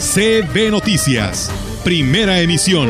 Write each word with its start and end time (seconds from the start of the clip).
CB 0.00 0.70
Noticias, 0.70 1.52
primera 1.84 2.40
emisión. 2.40 2.88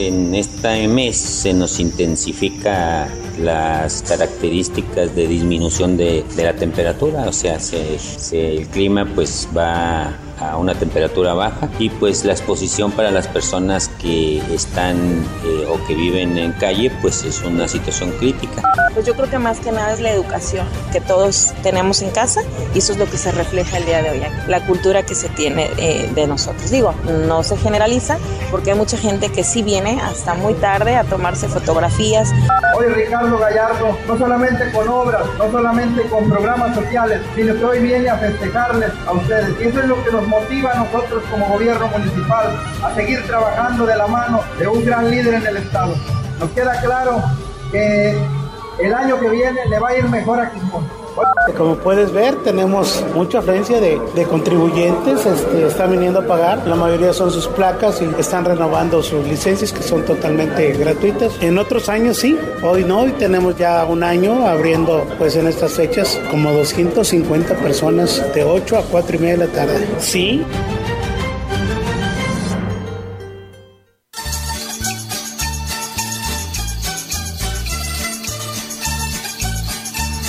En 0.00 0.34
esta 0.34 0.72
mes 0.88 1.16
se 1.16 1.54
nos 1.54 1.78
intensifica 1.78 3.08
las 3.38 4.02
características 4.02 5.14
de 5.14 5.28
disminución 5.28 5.96
de, 5.96 6.24
la 6.36 6.54
temperatura, 6.54 7.28
o 7.28 7.32
sea, 7.32 7.58
el 8.32 8.66
clima 8.66 9.06
pues 9.14 9.48
va 9.56 10.12
a 10.38 10.56
una 10.56 10.74
temperatura 10.74 11.34
baja 11.34 11.68
y 11.78 11.90
pues 11.90 12.24
la 12.24 12.32
exposición 12.32 12.92
para 12.92 13.10
las 13.10 13.28
personas 13.28 13.88
que 14.00 14.38
están 14.52 14.96
eh, 15.44 15.66
o 15.68 15.84
que 15.86 15.94
viven 15.94 16.38
en 16.38 16.52
calle 16.52 16.90
pues 17.00 17.24
es 17.24 17.42
una 17.42 17.68
situación 17.68 18.12
crítica. 18.18 18.62
Pues 18.94 19.06
yo 19.06 19.14
creo 19.14 19.30
que 19.30 19.38
más 19.38 19.60
que 19.60 19.72
nada 19.72 19.92
es 19.92 20.00
la 20.00 20.10
educación 20.10 20.66
que 20.92 21.00
todos 21.00 21.54
tenemos 21.62 22.02
en 22.02 22.10
casa 22.10 22.42
y 22.74 22.78
eso 22.78 22.92
es 22.92 22.98
lo 22.98 23.06
que 23.06 23.16
se 23.16 23.32
refleja 23.32 23.78
el 23.78 23.86
día 23.86 24.02
de 24.02 24.10
hoy, 24.10 24.22
la 24.48 24.64
cultura 24.66 25.02
que 25.02 25.14
se 25.14 25.28
tiene 25.30 25.70
eh, 25.78 26.10
de 26.14 26.26
nosotros. 26.26 26.70
Digo, 26.70 26.94
no 27.26 27.42
se 27.42 27.56
generaliza 27.56 28.18
porque 28.50 28.72
hay 28.72 28.78
mucha 28.78 28.96
gente 28.96 29.30
que 29.30 29.44
sí 29.44 29.62
viene 29.62 30.00
hasta 30.00 30.34
muy 30.34 30.54
tarde 30.54 30.96
a 30.96 31.04
tomarse 31.04 31.48
fotografías. 31.48 32.30
Hoy 32.76 32.86
Ricardo 32.86 33.38
Gallardo, 33.38 33.96
no 34.06 34.18
solamente 34.18 34.70
con 34.72 34.88
obras, 34.88 35.22
no 35.38 35.50
solamente 35.50 36.02
con 36.08 36.28
programas 36.28 36.74
sociales, 36.74 37.20
sino 37.34 37.54
que 37.54 37.64
hoy 37.64 37.78
viene 37.80 38.08
a 38.08 38.16
festejarles 38.16 38.90
a 39.06 39.12
ustedes. 39.12 39.60
Y 39.60 39.68
eso 39.68 39.80
es 39.80 39.86
lo 39.86 40.04
que 40.04 40.12
nos 40.12 40.21
motiva 40.26 40.72
a 40.72 40.78
nosotros 40.78 41.22
como 41.30 41.46
gobierno 41.48 41.88
municipal 41.88 42.56
a 42.82 42.94
seguir 42.94 43.22
trabajando 43.26 43.86
de 43.86 43.96
la 43.96 44.06
mano 44.06 44.40
de 44.58 44.68
un 44.68 44.84
gran 44.84 45.10
líder 45.10 45.34
en 45.34 45.46
el 45.46 45.56
Estado. 45.58 45.94
Nos 46.38 46.50
queda 46.50 46.80
claro 46.80 47.22
que 47.70 48.16
el 48.78 48.94
año 48.94 49.18
que 49.18 49.28
viene 49.28 49.66
le 49.66 49.78
va 49.78 49.90
a 49.90 49.96
ir 49.96 50.08
mejor 50.08 50.40
a 50.40 50.50
Quismón. 50.50 51.01
Como 51.56 51.76
puedes 51.76 52.12
ver, 52.12 52.36
tenemos 52.36 53.04
mucha 53.14 53.40
afluencia 53.40 53.80
de, 53.80 53.98
contribuyentes, 54.28 55.26
este, 55.26 55.66
están 55.66 55.90
viniendo 55.90 56.20
a 56.20 56.26
pagar, 56.26 56.66
la 56.66 56.76
mayoría 56.76 57.12
son 57.12 57.30
sus 57.30 57.46
placas 57.48 58.00
y 58.00 58.20
están 58.20 58.44
renovando 58.44 59.02
sus 59.02 59.26
licencias 59.26 59.72
que 59.72 59.82
son 59.82 60.04
totalmente 60.04 60.72
gratuitas. 60.72 61.34
En 61.40 61.58
otros 61.58 61.88
años 61.88 62.18
sí, 62.18 62.38
hoy 62.62 62.84
no, 62.84 63.00
hoy 63.00 63.12
tenemos 63.12 63.56
ya 63.56 63.84
un 63.84 64.02
año 64.02 64.46
abriendo 64.46 65.04
pues 65.18 65.36
en 65.36 65.46
estas 65.46 65.72
fechas 65.72 66.20
como 66.30 66.52
250 66.52 67.56
personas 67.56 68.24
de 68.34 68.44
8 68.44 68.78
a 68.78 68.82
4 68.82 69.16
y 69.16 69.18
media 69.18 69.38
de 69.38 69.46
la 69.46 69.52
tarde. 69.52 69.86
Sí. 69.98 70.44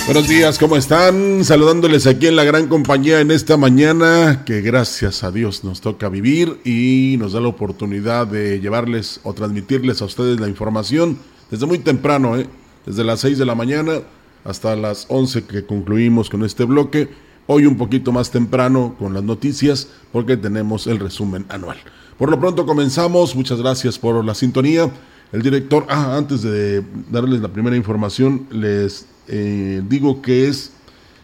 Buenos 0.06 0.28
días, 0.28 0.58
¿cómo 0.58 0.76
están? 0.76 1.44
Saludándoles 1.44 2.06
aquí 2.06 2.26
en 2.26 2.36
la 2.36 2.44
gran 2.44 2.68
compañía 2.68 3.20
en 3.20 3.30
esta 3.30 3.56
mañana 3.56 4.44
que 4.44 4.60
gracias 4.60 5.24
a 5.24 5.30
Dios 5.30 5.64
nos 5.64 5.80
toca 5.80 6.10
vivir 6.10 6.60
y 6.62 7.16
nos 7.18 7.32
da 7.32 7.40
la 7.40 7.48
oportunidad 7.48 8.26
de 8.26 8.60
llevarles 8.60 9.20
o 9.22 9.32
transmitirles 9.32 10.02
a 10.02 10.04
ustedes 10.04 10.38
la 10.40 10.48
información 10.48 11.18
desde 11.50 11.64
muy 11.64 11.78
temprano, 11.78 12.36
¿eh? 12.36 12.46
desde 12.84 13.02
las 13.02 13.20
6 13.20 13.38
de 13.38 13.46
la 13.46 13.54
mañana 13.54 14.02
hasta 14.44 14.76
las 14.76 15.06
11 15.08 15.44
que 15.44 15.64
concluimos 15.64 16.28
con 16.28 16.44
este 16.44 16.64
bloque. 16.64 17.08
Hoy 17.46 17.64
un 17.64 17.78
poquito 17.78 18.12
más 18.12 18.30
temprano 18.30 18.96
con 18.98 19.14
las 19.14 19.22
noticias 19.22 19.88
porque 20.12 20.36
tenemos 20.36 20.86
el 20.86 20.98
resumen 20.98 21.46
anual. 21.48 21.78
Por 22.18 22.30
lo 22.30 22.38
pronto 22.38 22.66
comenzamos, 22.66 23.34
muchas 23.34 23.58
gracias 23.58 23.98
por 23.98 24.22
la 24.22 24.34
sintonía. 24.34 24.90
El 25.34 25.42
director, 25.42 25.84
ah, 25.88 26.16
antes 26.16 26.42
de 26.42 26.84
darles 27.10 27.40
la 27.40 27.48
primera 27.48 27.74
información, 27.74 28.46
les 28.52 29.08
eh, 29.26 29.82
digo 29.88 30.22
que 30.22 30.46
es 30.46 30.74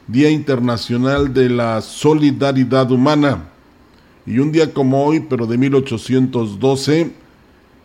Día 0.08 0.28
Internacional 0.30 1.32
de 1.32 1.48
la 1.48 1.80
Solidaridad 1.80 2.90
Humana. 2.90 3.50
Y 4.26 4.40
un 4.40 4.50
día 4.50 4.74
como 4.74 5.04
hoy, 5.04 5.20
pero 5.20 5.46
de 5.46 5.56
1812, 5.58 7.12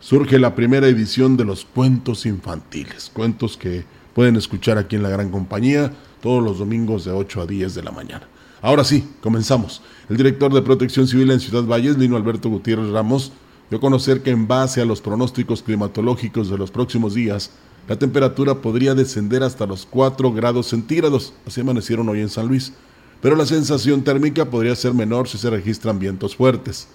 surge 0.00 0.40
la 0.40 0.56
primera 0.56 0.88
edición 0.88 1.36
de 1.36 1.44
los 1.44 1.64
cuentos 1.64 2.26
infantiles. 2.26 3.08
Cuentos 3.14 3.56
que 3.56 3.84
pueden 4.12 4.34
escuchar 4.34 4.78
aquí 4.78 4.96
en 4.96 5.04
la 5.04 5.10
Gran 5.10 5.30
Compañía 5.30 5.92
todos 6.20 6.42
los 6.42 6.58
domingos 6.58 7.04
de 7.04 7.12
8 7.12 7.42
a 7.42 7.46
10 7.46 7.72
de 7.72 7.82
la 7.84 7.92
mañana. 7.92 8.26
Ahora 8.62 8.82
sí, 8.82 9.08
comenzamos. 9.20 9.80
El 10.08 10.16
director 10.16 10.52
de 10.52 10.62
Protección 10.62 11.06
Civil 11.06 11.30
en 11.30 11.38
Ciudad 11.38 11.62
Valles, 11.62 11.96
Lino 11.96 12.16
Alberto 12.16 12.48
Gutiérrez 12.48 12.88
Ramos, 12.88 13.30
dio 13.68 13.78
a 13.78 13.80
conocer 13.80 14.22
que 14.22 14.30
en 14.30 14.46
base 14.46 14.80
a 14.80 14.84
los 14.84 15.00
pronósticos 15.00 15.62
climatológicos 15.62 16.48
de 16.48 16.58
los 16.58 16.70
próximos 16.70 17.14
días, 17.14 17.50
la 17.88 17.98
temperatura 17.98 18.56
podría 18.56 18.94
descender 18.94 19.42
hasta 19.42 19.66
los 19.66 19.86
4 19.86 20.32
grados 20.32 20.66
centígrados, 20.66 21.32
así 21.46 21.60
amanecieron 21.60 22.08
hoy 22.08 22.20
en 22.20 22.28
San 22.28 22.48
Luis, 22.48 22.72
pero 23.20 23.36
la 23.36 23.46
sensación 23.46 24.02
térmica 24.02 24.44
podría 24.50 24.74
ser 24.74 24.92
menor 24.92 25.28
si 25.28 25.38
se 25.38 25.50
registran 25.50 25.98
vientos 25.98 26.36
fuertes. 26.36 26.88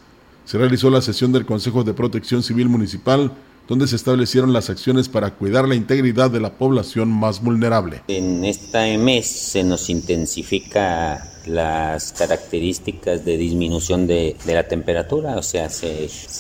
Se 0.46 0.58
realizó 0.58 0.90
la 0.90 1.02
sesión 1.02 1.31
del 1.31 1.46
Consejo 1.46 1.84
de 1.84 1.94
Protección 1.94 2.44
Civil 2.44 2.68
Municipal, 2.68 3.31
donde 3.68 3.88
se 3.88 3.96
establecieron 3.96 4.52
las 4.52 4.70
acciones 4.70 5.08
para 5.08 5.36
cuidar 5.36 5.68
la 5.68 5.76
integridad 5.76 6.30
de 6.30 6.42
la 6.42 6.58
población 6.58 7.10
más 7.10 7.42
vulnerable. 7.42 8.02
En 8.10 8.44
esta 8.44 8.86
mes 8.98 9.28
se 9.28 9.64
nos 9.64 9.90
intensifica 9.90 11.31
las 11.46 12.13
características 12.13 13.25
de 13.25 13.38
disminución 13.38 14.07
de, 14.07 14.35
la 14.46 14.68
temperatura, 14.68 15.38
o 15.38 15.44
sea, 15.44 15.69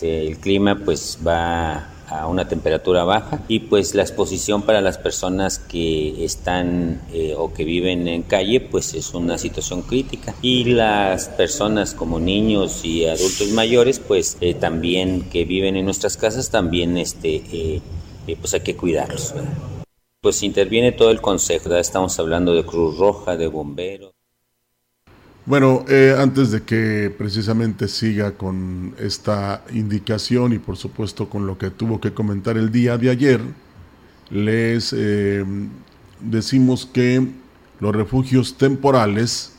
el 0.01 0.37
clima 0.37 0.79
pues 0.83 1.17
va 1.25 1.87
a 2.11 2.27
una 2.27 2.47
temperatura 2.47 3.05
baja 3.05 3.41
y 3.47 3.59
pues 3.59 3.95
la 3.95 4.01
exposición 4.01 4.63
para 4.63 4.81
las 4.81 4.97
personas 4.97 5.59
que 5.59 6.25
están 6.25 7.01
eh, 7.13 7.33
o 7.37 7.53
que 7.53 7.63
viven 7.63 8.07
en 8.09 8.23
calle 8.23 8.59
pues 8.59 8.93
es 8.93 9.13
una 9.13 9.37
situación 9.37 9.81
crítica 9.81 10.35
y 10.41 10.65
las 10.65 11.29
personas 11.29 11.93
como 11.93 12.19
niños 12.19 12.83
y 12.83 13.05
adultos 13.05 13.51
mayores 13.51 13.99
pues 13.99 14.37
eh, 14.41 14.53
también 14.53 15.29
que 15.29 15.45
viven 15.45 15.77
en 15.77 15.85
nuestras 15.85 16.17
casas 16.17 16.49
también 16.49 16.97
este 16.97 17.43
eh, 17.53 17.81
pues 18.39 18.53
hay 18.53 18.61
que 18.61 18.75
cuidarlos 18.75 19.33
pues 20.21 20.43
interviene 20.43 20.91
todo 20.91 21.11
el 21.11 21.21
consejo 21.21 21.73
estamos 21.75 22.19
hablando 22.19 22.53
de 22.53 22.65
Cruz 22.65 22.97
Roja 22.97 23.37
de 23.37 23.47
bomberos 23.47 24.11
bueno, 25.45 25.85
eh, 25.89 26.15
antes 26.17 26.51
de 26.51 26.61
que 26.61 27.13
precisamente 27.17 27.87
siga 27.87 28.33
con 28.33 28.93
esta 28.99 29.63
indicación 29.73 30.53
y 30.53 30.59
por 30.59 30.77
supuesto 30.77 31.29
con 31.29 31.47
lo 31.47 31.57
que 31.57 31.71
tuvo 31.71 31.99
que 31.99 32.13
comentar 32.13 32.57
el 32.57 32.71
día 32.71 32.97
de 32.97 33.09
ayer, 33.09 33.41
les 34.29 34.93
eh, 34.95 35.43
decimos 36.19 36.85
que 36.85 37.27
los 37.79 37.95
refugios 37.95 38.55
temporales 38.57 39.53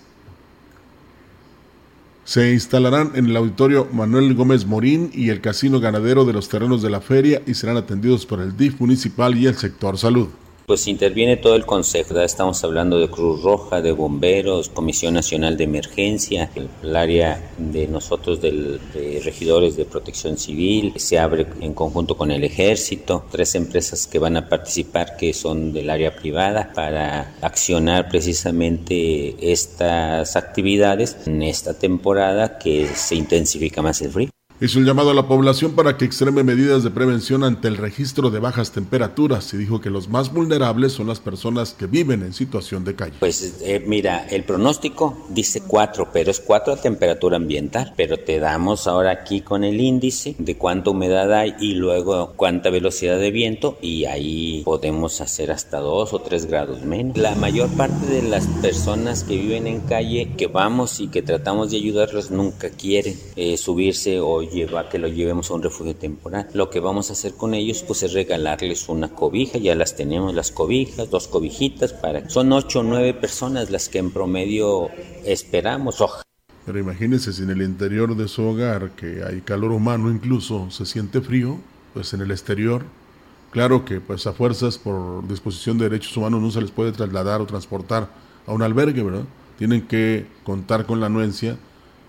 se 2.25 2.53
instalarán 2.53 3.11
en 3.17 3.27
el 3.27 3.37
auditorio 3.37 3.89
Manuel 3.93 4.35
Gómez 4.35 4.65
Morín 4.65 5.11
y 5.13 5.31
el 5.31 5.41
Casino 5.41 5.81
Ganadero 5.81 6.25
de 6.25 6.33
los 6.33 6.49
Terrenos 6.49 6.81
de 6.81 6.91
la 6.91 7.01
Feria 7.01 7.43
y 7.45 7.55
serán 7.55 7.77
atendidos 7.77 8.25
por 8.25 8.41
el 8.41 8.57
DIF 8.57 8.81
municipal 8.81 9.37
y 9.37 9.47
el 9.47 9.57
sector 9.57 9.99
salud 9.99 10.29
pues 10.67 10.87
interviene 10.87 11.37
todo 11.37 11.57
el 11.57 11.67
Consejo. 11.67 12.19
Estamos 12.21 12.63
hablando 12.65 12.99
de 12.99 13.09
Cruz 13.09 13.43
Roja, 13.43 13.81
de 13.81 13.93
Bomberos, 13.93 14.69
Comisión 14.69 15.15
Nacional 15.15 15.57
de 15.57 15.65
Emergencia, 15.65 16.51
el, 16.55 16.97
área 16.97 17.53
de 17.59 17.89
nosotros, 17.89 18.41
del, 18.41 18.81
de 18.93 19.21
regidores 19.25 19.77
de 19.77 19.85
Protección 19.85 20.37
Civil, 20.37 20.93
se 20.97 21.19
abre 21.19 21.47
en 21.61 21.75
conjunto 21.75 22.17
con 22.17 22.31
el 22.31 22.45
Ejército, 22.45 23.25
tres 23.31 23.55
empresas 23.55 24.07
que 24.07 24.19
van 24.19 24.37
a 24.37 24.49
participar 24.49 25.17
que 25.17 25.33
son 25.33 25.73
del 25.73 25.91
área 25.91 26.15
privada 26.15 26.73
para 26.75 27.35
accionar 27.41 28.09
precisamente 28.09 29.53
estas 29.53 30.37
actividades 30.37 31.17
en 31.27 31.43
esta 31.43 31.75
temporada 31.75 32.59
que 32.59 32.87
se 32.95 33.15
intensifica 33.15 33.83
más 33.83 34.01
el 34.03 34.11
frío. 34.11 34.32
Hizo 34.63 34.79
un 34.79 34.85
llamado 34.85 35.11
a 35.11 35.15
la 35.15 35.27
población 35.27 35.73
para 35.73 35.97
que 35.97 36.05
extreme 36.05 36.45
medidas 36.45 36.85
de 36.85 36.91
prevención 36.91 37.43
ante 37.43 37.67
el 37.67 37.77
registro 37.77 38.31
de 38.31 38.39
bajas 38.39 38.71
temperaturas 38.71 39.53
y 39.55 39.57
dijo 39.57 39.81
que 39.81 39.91
los 39.91 40.09
más 40.09 40.33
vulnerables 40.33 40.93
son 40.93 41.09
las 41.09 41.19
personas 41.19 41.73
que 41.73 41.89
viven 41.89 42.23
en 42.23 42.33
situación 42.33 42.85
de 42.85 42.95
calle. 42.95 43.15
Pues 43.19 43.57
eh, 43.63 43.83
mira, 43.85 44.25
el 44.29 44.45
pronóstico 44.45 45.27
dice 45.31 45.63
4, 45.67 46.11
pero 46.13 46.31
es 46.31 46.39
4 46.39 46.75
a 46.75 46.77
temperatura 46.77 47.39
ambiental, 47.39 47.93
pero 47.97 48.19
te 48.19 48.39
damos 48.39 48.87
ahora 48.87 49.11
aquí 49.11 49.41
con 49.41 49.65
el 49.65 49.81
índice 49.81 50.37
de 50.39 50.57
cuánta 50.57 50.91
humedad 50.91 51.33
hay 51.33 51.57
y 51.59 51.75
luego 51.75 52.33
cuánta 52.37 52.71
velocidad 52.71 53.19
de 53.19 53.33
viento 53.33 53.79
y 53.83 54.05
ahí 54.05 54.63
podemos 54.65 55.21
hacer 55.21 55.51
hasta 55.51 55.81
2 55.81 56.13
o 56.13 56.21
3 56.21 56.47
grados 56.47 56.85
menos. 56.85 57.17
La 57.17 57.35
mayor 57.35 57.69
parte 57.71 58.07
de 58.07 58.23
las 58.23 58.47
personas 58.47 59.25
que 59.25 59.39
viven 59.39 59.67
en 59.67 59.81
calle, 59.81 60.31
que 60.39 60.47
vamos 60.47 61.01
y 61.01 61.09
que 61.09 61.21
tratamos 61.21 61.73
de 61.73 61.79
ayudarlos, 61.79 62.31
nunca 62.31 62.71
quieren 62.71 63.19
eh, 63.35 63.57
subirse 63.57 64.21
o 64.21 64.52
lleva, 64.53 64.89
que 64.89 64.99
lo 64.99 65.09
llevemos 65.09 65.51
a 65.51 65.55
un 65.55 65.63
refugio 65.63 65.97
temporal. 65.97 66.49
Lo 66.55 66.71
que 66.71 66.81
vamos 66.81 67.11
a 67.11 67.15
hacer 67.15 67.35
con 67.35 67.55
ellos 67.55 67.83
pues 67.87 68.03
es 68.03 68.13
regalarles 68.13 68.89
una 68.89 69.09
cobija, 69.09 69.59
ya 69.59 69.75
las 69.75 69.97
tenemos 69.97 70.35
las 70.35 70.51
cobijas, 70.51 71.11
dos 71.11 71.29
cobijitas 71.29 71.93
para... 71.93 72.29
Son 72.29 72.53
ocho 72.53 72.81
o 72.81 72.83
nueve 72.83 73.15
personas 73.15 73.71
las 73.71 73.89
que 73.89 73.99
en 73.99 74.11
promedio 74.11 74.91
esperamos. 75.25 76.03
Pero 76.65 76.79
imagínense 76.79 77.33
si 77.33 77.43
en 77.43 77.51
el 77.51 77.63
interior 77.63 78.17
de 78.17 78.29
su 78.29 78.43
hogar, 78.43 78.91
que 78.93 79.23
hay 79.25 79.41
calor 79.41 79.73
humano 79.73 80.11
incluso, 80.11 80.71
se 80.71 80.87
siente 80.87 81.21
frío, 81.21 81.59
pues 81.95 82.15
en 82.15 82.21
el 82.21 82.31
exterior, 82.31 82.85
claro 83.51 83.85
que 83.85 84.01
pues 84.01 84.27
a 84.27 84.33
fuerzas 84.33 84.79
por 84.79 85.27
disposición 85.27 85.79
de 85.79 85.89
derechos 85.89 86.17
humanos 86.17 86.41
no 86.41 86.51
se 86.51 86.61
les 86.61 86.71
puede 86.71 86.93
trasladar 86.93 87.41
o 87.41 87.47
transportar 87.47 88.09
a 88.47 88.53
un 88.53 88.63
albergue, 88.63 89.03
¿verdad? 89.03 89.25
Tienen 89.59 89.83
que 89.87 90.27
contar 90.45 90.87
con 90.87 91.01
la 91.01 91.07
anuencia 91.07 91.57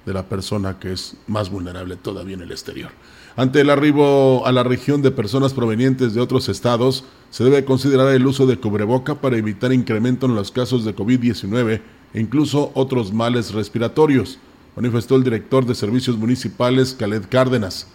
de 0.05 0.13
la 0.13 0.27
persona 0.27 0.79
que 0.79 0.93
es 0.93 1.15
más 1.27 1.49
vulnerable 1.49 1.95
todavía 1.95 2.35
en 2.35 2.41
el 2.41 2.51
exterior. 2.51 2.91
Ante 3.35 3.61
el 3.61 3.69
arribo 3.69 4.45
a 4.45 4.51
la 4.51 4.63
región 4.63 5.01
de 5.01 5.11
personas 5.11 5.53
provenientes 5.53 6.13
de 6.13 6.21
otros 6.21 6.49
estados, 6.49 7.05
se 7.29 7.43
debe 7.43 7.65
considerar 7.65 8.13
el 8.13 8.27
uso 8.27 8.45
de 8.45 8.57
cubreboca 8.57 9.15
para 9.15 9.37
evitar 9.37 9.73
incremento 9.73 10.25
en 10.25 10.35
los 10.35 10.51
casos 10.51 10.85
de 10.85 10.95
COVID-19 10.95 11.81
e 12.13 12.19
incluso 12.19 12.71
otros 12.75 13.11
males 13.11 13.53
respiratorios, 13.53 14.37
manifestó 14.75 15.15
el 15.15 15.23
director 15.23 15.65
de 15.65 15.73
Servicios 15.73 16.17
Municipales, 16.17 16.93
Khaled 16.93 17.23
Cárdenas. 17.29 17.87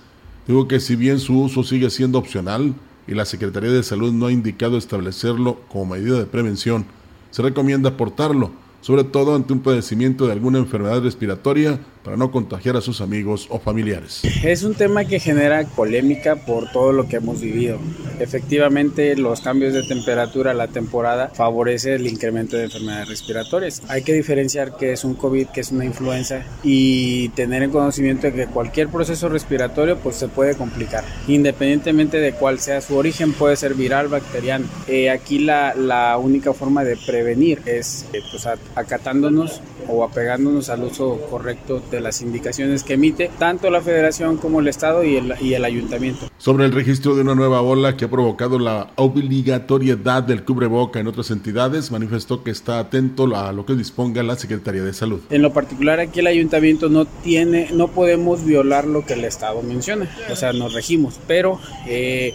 Digo 0.46 0.66
que 0.66 0.80
si 0.80 0.96
bien 0.96 1.20
su 1.20 1.40
uso 1.40 1.62
sigue 1.62 1.90
siendo 1.90 2.18
opcional 2.18 2.74
y 3.06 3.14
la 3.14 3.24
Secretaría 3.26 3.70
de 3.70 3.82
Salud 3.82 4.12
no 4.12 4.26
ha 4.26 4.32
indicado 4.32 4.76
establecerlo 4.76 5.60
como 5.68 5.94
medida 5.94 6.18
de 6.18 6.26
prevención, 6.26 6.84
se 7.30 7.42
recomienda 7.42 7.90
aportarlo 7.90 8.50
sobre 8.80 9.04
todo 9.04 9.34
ante 9.34 9.52
un 9.52 9.60
padecimiento 9.60 10.26
de 10.26 10.32
alguna 10.32 10.58
enfermedad 10.58 11.02
respiratoria 11.02 11.80
para 12.08 12.16
no 12.16 12.30
contagiar 12.30 12.74
a 12.74 12.80
sus 12.80 13.02
amigos 13.02 13.48
o 13.50 13.58
familiares. 13.58 14.22
Es 14.42 14.62
un 14.62 14.72
tema 14.74 15.04
que 15.04 15.20
genera 15.20 15.66
polémica 15.66 16.36
por 16.36 16.72
todo 16.72 16.90
lo 16.90 17.06
que 17.06 17.16
hemos 17.16 17.42
vivido. 17.42 17.78
Efectivamente, 18.18 19.14
los 19.14 19.42
cambios 19.42 19.74
de 19.74 19.82
temperatura, 19.82 20.54
la 20.54 20.68
temporada, 20.68 21.28
favorece 21.28 21.96
el 21.96 22.06
incremento 22.06 22.56
de 22.56 22.64
enfermedades 22.64 23.10
respiratorias. 23.10 23.82
Hay 23.88 24.04
que 24.04 24.14
diferenciar 24.14 24.74
que 24.78 24.92
es 24.92 25.04
un 25.04 25.16
COVID, 25.16 25.48
que 25.48 25.60
es 25.60 25.70
una 25.70 25.84
influenza 25.84 26.46
y 26.62 27.28
tener 27.30 27.62
en 27.62 27.72
conocimiento 27.72 28.28
de 28.28 28.32
que 28.32 28.46
cualquier 28.46 28.88
proceso 28.88 29.28
respiratorio 29.28 29.98
pues 29.98 30.16
se 30.16 30.28
puede 30.28 30.54
complicar. 30.54 31.04
Independientemente 31.26 32.20
de 32.20 32.32
cuál 32.32 32.58
sea 32.58 32.80
su 32.80 32.96
origen, 32.96 33.34
puede 33.34 33.56
ser 33.56 33.74
viral, 33.74 34.08
bacteriano. 34.08 34.64
Eh, 34.86 35.10
aquí 35.10 35.40
la, 35.40 35.74
la, 35.74 36.16
única 36.16 36.54
forma 36.54 36.84
de 36.84 36.96
prevenir 36.96 37.60
es 37.66 38.06
eh, 38.14 38.22
pues, 38.30 38.48
acatándonos 38.74 39.60
o 39.88 40.04
apegándonos 40.04 40.68
al 40.70 40.84
uso 40.84 41.20
correcto 41.30 41.82
de 41.90 41.97
las 42.00 42.22
indicaciones 42.22 42.82
que 42.82 42.94
emite 42.94 43.30
tanto 43.38 43.70
la 43.70 43.80
federación 43.80 44.36
como 44.36 44.60
el 44.60 44.68
estado 44.68 45.04
y 45.04 45.16
el, 45.16 45.34
y 45.40 45.54
el 45.54 45.64
ayuntamiento. 45.64 46.28
Sobre 46.38 46.64
el 46.64 46.72
registro 46.72 47.14
de 47.14 47.22
una 47.22 47.34
nueva 47.34 47.62
ola 47.62 47.96
que 47.96 48.04
ha 48.04 48.10
provocado 48.10 48.58
la 48.58 48.92
obligatoriedad 48.96 50.22
del 50.22 50.44
cubreboca 50.44 51.00
en 51.00 51.06
otras 51.06 51.30
entidades, 51.30 51.90
manifestó 51.90 52.42
que 52.42 52.50
está 52.50 52.78
atento 52.78 53.24
a 53.36 53.52
lo 53.52 53.66
que 53.66 53.74
disponga 53.74 54.22
la 54.22 54.36
Secretaría 54.36 54.82
de 54.82 54.92
Salud. 54.92 55.20
En 55.30 55.42
lo 55.42 55.52
particular 55.52 56.00
aquí 56.00 56.20
el 56.20 56.26
ayuntamiento 56.26 56.88
no 56.88 57.06
tiene, 57.06 57.68
no 57.72 57.88
podemos 57.88 58.44
violar 58.44 58.86
lo 58.86 59.04
que 59.04 59.14
el 59.14 59.24
estado 59.24 59.62
menciona, 59.62 60.08
o 60.30 60.36
sea, 60.36 60.52
nos 60.52 60.74
regimos, 60.74 61.18
pero 61.26 61.60
eh, 61.86 62.34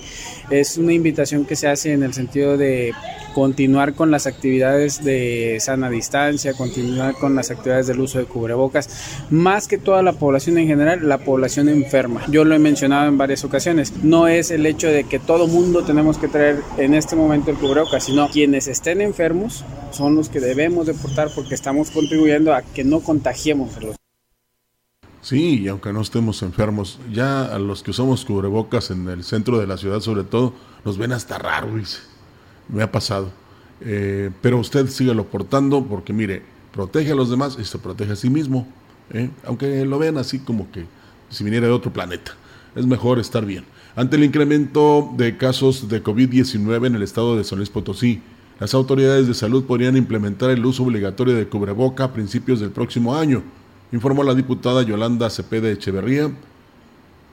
es 0.49 0.77
una 0.77 0.93
invitación 0.93 1.45
que 1.45 1.55
se 1.55 1.67
hace 1.67 1.93
en 1.93 2.03
el 2.03 2.13
sentido 2.13 2.57
de 2.57 2.93
continuar 3.33 3.93
con 3.95 4.11
las 4.11 4.27
actividades 4.27 5.03
de 5.03 5.57
sana 5.59 5.89
distancia, 5.89 6.53
continuar 6.53 7.15
con 7.15 7.35
las 7.35 7.51
actividades 7.51 7.87
del 7.87 7.99
uso 7.99 8.19
de 8.19 8.25
cubrebocas, 8.25 8.89
más 9.29 9.67
que 9.67 9.77
toda 9.77 10.03
la 10.03 10.13
población 10.13 10.57
en 10.57 10.67
general, 10.67 11.07
la 11.07 11.17
población 11.17 11.67
enferma. 11.69 12.23
Yo 12.29 12.45
lo 12.45 12.55
he 12.55 12.59
mencionado 12.59 13.07
en 13.07 13.17
varias 13.17 13.43
ocasiones, 13.43 13.93
no 14.03 14.27
es 14.27 14.51
el 14.51 14.65
hecho 14.65 14.87
de 14.87 15.03
que 15.05 15.19
todo 15.19 15.47
mundo 15.47 15.83
tenemos 15.83 16.17
que 16.17 16.27
traer 16.27 16.61
en 16.77 16.93
este 16.93 17.15
momento 17.15 17.51
el 17.51 17.57
cubrebocas, 17.57 18.03
sino 18.05 18.29
quienes 18.29 18.67
estén 18.67 19.01
enfermos 19.01 19.65
son 19.91 20.15
los 20.15 20.29
que 20.29 20.39
debemos 20.39 20.85
de 20.85 20.93
portar 20.93 21.29
porque 21.33 21.55
estamos 21.55 21.91
contribuyendo 21.91 22.53
a 22.53 22.61
que 22.61 22.83
no 22.83 22.99
contagiemos 22.99 23.75
a 23.77 23.81
los 23.81 23.95
Sí, 25.23 25.61
y 25.61 25.67
aunque 25.69 25.93
no 25.93 26.01
estemos 26.01 26.41
enfermos, 26.43 26.99
ya 27.09 27.45
a 27.45 27.57
los 27.57 27.81
que 27.81 27.91
usamos 27.91 28.25
cubrebocas 28.25 28.91
en 28.91 29.07
el 29.07 29.23
centro 29.23 29.57
de 29.57 29.65
la 29.65 29.77
ciudad 29.77 30.01
sobre 30.01 30.25
todo, 30.25 30.53
nos 30.83 30.97
ven 30.97 31.13
hasta 31.13 31.37
raro, 31.37 31.69
Me 32.67 32.83
ha 32.83 32.91
pasado. 32.91 33.31
Eh, 33.79 34.31
pero 34.41 34.59
usted 34.59 34.87
síguelo 34.87 35.25
portando 35.25 35.85
porque 35.85 36.11
mire, 36.11 36.41
protege 36.73 37.13
a 37.13 37.15
los 37.15 37.29
demás 37.29 37.57
y 37.57 37.63
se 37.63 37.77
protege 37.77 38.11
a 38.11 38.15
sí 38.17 38.29
mismo. 38.29 38.67
¿eh? 39.13 39.29
Aunque 39.45 39.85
lo 39.85 39.97
vean 39.97 40.17
así 40.17 40.39
como 40.39 40.69
que 40.71 40.85
si 41.29 41.45
viniera 41.45 41.67
de 41.67 41.73
otro 41.73 41.93
planeta. 41.93 42.33
Es 42.75 42.85
mejor 42.85 43.17
estar 43.17 43.45
bien. 43.45 43.63
Ante 43.95 44.17
el 44.17 44.25
incremento 44.25 45.09
de 45.15 45.37
casos 45.37 45.87
de 45.87 46.03
COVID-19 46.03 46.85
en 46.85 46.95
el 46.95 47.01
estado 47.01 47.37
de 47.37 47.45
San 47.45 47.59
Luis 47.59 47.69
Potosí, 47.69 48.21
las 48.59 48.73
autoridades 48.73 49.27
de 49.27 49.33
salud 49.35 49.63
podrían 49.63 49.95
implementar 49.95 50.49
el 50.49 50.65
uso 50.65 50.83
obligatorio 50.83 51.33
de 51.33 51.47
cubreboca 51.47 52.03
a 52.03 52.13
principios 52.13 52.59
del 52.59 52.71
próximo 52.71 53.15
año 53.15 53.41
informó 53.91 54.23
la 54.23 54.33
diputada 54.33 54.83
Yolanda 54.83 55.29
Cepeda 55.29 55.69
Echeverría, 55.69 56.31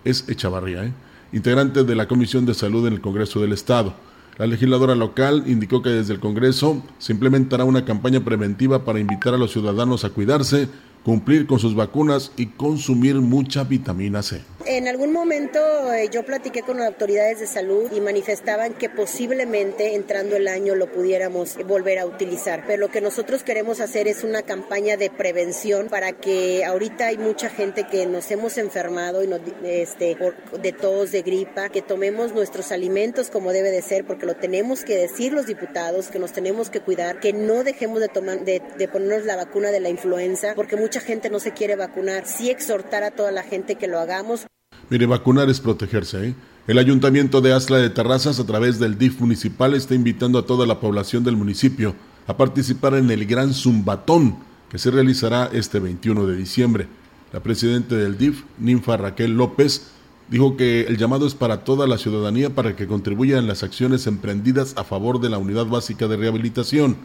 es 0.05 0.29
Echavarría, 0.29 0.85
¿eh? 0.85 0.93
integrante 1.33 1.85
de 1.85 1.95
la 1.95 2.09
Comisión 2.09 2.47
de 2.47 2.55
Salud 2.55 2.87
en 2.87 2.95
el 2.95 3.01
Congreso 3.01 3.41
del 3.41 3.53
Estado. 3.53 3.95
La 4.39 4.47
legisladora 4.47 4.95
local 4.95 5.45
indicó 5.47 5.83
que 5.83 5.91
desde 5.91 6.15
el 6.15 6.21
Congreso 6.21 6.83
se 6.99 7.13
implementará 7.13 7.65
una 7.65 7.85
campaña 7.85 8.21
preventiva 8.21 8.85
para 8.85 8.99
invitar 8.99 9.35
a 9.35 9.39
los 9.39 9.53
ciudadanos 9.53 10.05
a 10.05 10.11
cuidarse 10.11 10.69
cumplir 11.03 11.47
con 11.47 11.59
sus 11.59 11.75
vacunas 11.75 12.33
y 12.37 12.47
consumir 12.47 13.17
mucha 13.17 13.65
vitamina 13.65 14.23
C. 14.23 14.43
En 14.67 14.89
algún 14.89 15.11
momento 15.11 15.59
eh, 15.93 16.11
yo 16.13 16.23
platiqué 16.23 16.61
con 16.61 16.83
autoridades 16.83 17.41
de 17.41 17.47
salud 17.47 17.91
y 17.93 18.01
manifestaban 18.01 18.75
que 18.75 18.91
posiblemente 18.91 19.95
entrando 19.95 20.37
el 20.37 20.49
año 20.49 20.75
lo 20.75 20.93
pudiéramos 20.93 21.57
volver 21.67 21.99
a 21.99 22.05
utilizar. 22.05 22.65
Pero 22.67 22.81
lo 22.81 22.91
que 22.91 23.01
nosotros 23.01 23.43
queremos 23.43 23.81
hacer 23.81 24.07
es 24.07 24.23
una 24.23 24.43
campaña 24.43 24.99
de 24.99 25.09
prevención 25.09 25.89
para 25.89 26.13
que 26.13 26.63
ahorita 26.67 27.07
hay 27.07 27.17
mucha 27.17 27.49
gente 27.49 27.87
que 27.91 28.05
nos 28.05 28.31
hemos 28.31 28.59
enfermado 28.59 29.25
y 29.25 29.29
nos, 29.29 29.41
este, 29.65 30.19
de 30.61 30.73
tos, 30.73 31.11
de 31.11 31.23
gripa, 31.23 31.71
que 31.71 31.81
tomemos 31.81 32.35
nuestros 32.35 32.71
alimentos 32.71 33.31
como 33.31 33.53
debe 33.53 33.71
de 33.71 33.81
ser, 33.81 34.05
porque 34.05 34.27
lo 34.27 34.37
tenemos 34.37 34.85
que 34.85 34.95
decir 34.95 35.33
los 35.33 35.47
diputados, 35.47 36.09
que 36.09 36.19
nos 36.19 36.33
tenemos 36.33 36.69
que 36.69 36.81
cuidar, 36.81 37.19
que 37.19 37.33
no 37.33 37.65
dejemos 37.65 38.01
de, 38.01 38.09
tomar, 38.09 38.45
de, 38.45 38.61
de 38.77 38.89
ponernos 38.89 39.25
la 39.25 39.37
vacuna 39.37 39.71
de 39.71 39.81
la 39.81 39.89
influenza, 39.89 40.53
porque 40.55 40.77
mucha 40.77 41.01
gente 41.01 41.31
no 41.31 41.41
se 41.41 41.53
quiere 41.53 41.77
vacunar, 41.77 42.27
sí 42.27 42.51
exhortar 42.51 43.05
a 43.05 43.11
toda 43.11 43.33
la 43.33 43.43
gente 43.43 43.77
que 43.77 43.87
lo 43.87 43.99
hagamos. 43.99 44.50
Mire, 44.91 45.07
vacunar 45.07 45.49
es 45.49 45.61
protegerse. 45.61 46.29
¿eh? 46.29 46.35
El 46.67 46.79
Ayuntamiento 46.79 47.41
de 47.41 47.53
Asla 47.53 47.79
de 47.79 47.91
Terrazas, 47.91 48.41
a 48.41 48.47
través 48.47 48.79
del 48.79 48.99
DIF 48.99 49.21
municipal, 49.21 49.75
está 49.75 49.95
invitando 49.95 50.39
a 50.39 50.47
toda 50.47 50.67
la 50.67 50.81
población 50.81 51.25
del 51.25 51.37
municipio 51.37 51.95
a 52.27 52.37
participar 52.37 52.95
en 52.95 53.11
el 53.11 53.25
Gran 53.25 53.55
Zumbatón, 53.55 54.37
que 54.69 54.79
se 54.79 54.91
realizará 54.91 55.49
este 55.53 55.79
21 55.79 56.27
de 56.27 56.37
diciembre. 56.37 56.89
La 57.33 57.41
presidenta 57.41 57.95
del 57.95 58.19
DIF, 58.19 58.43
Ninfa 58.59 58.97
Raquel 58.97 59.37
López, 59.37 59.93
dijo 60.29 60.57
que 60.57 60.83
el 60.83 60.99
llamado 60.99 61.27
es 61.27 61.35
para 61.35 61.65
toda 61.65 61.87
la 61.87 61.97
ciudadanía 61.97 62.51
para 62.51 62.77
que 62.77 62.87
contribuya 62.87 63.39
en 63.39 63.47
las 63.47 63.63
acciones 63.63 64.07
emprendidas 64.07 64.75
a 64.77 64.85
favor 64.85 65.21
de 65.21 65.31
la 65.31 65.39
Unidad 65.39 65.67
Básica 65.67 66.09
de 66.09 66.17
Rehabilitación 66.17 66.97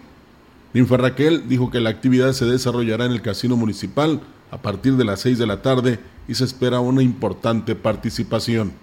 Ninfa 0.76 0.98
Raquel 0.98 1.48
dijo 1.48 1.72
que 1.72 1.80
la 1.80 1.90
actividad 1.90 2.34
se 2.34 2.44
desarrollará 2.44 3.06
en 3.06 3.14
el 3.14 3.22
casino 3.22 3.56
municipal 3.56 4.20
a 4.52 4.62
partir 4.62 4.98
de 4.98 5.06
las 5.06 5.22
6 5.22 5.40
de 5.40 5.48
la 5.48 5.62
tarde 5.62 6.00
y 6.28 6.36
se 6.36 6.44
espera 6.44 6.80
una 6.80 7.04
importante 7.04 7.76
participación. 7.76 8.74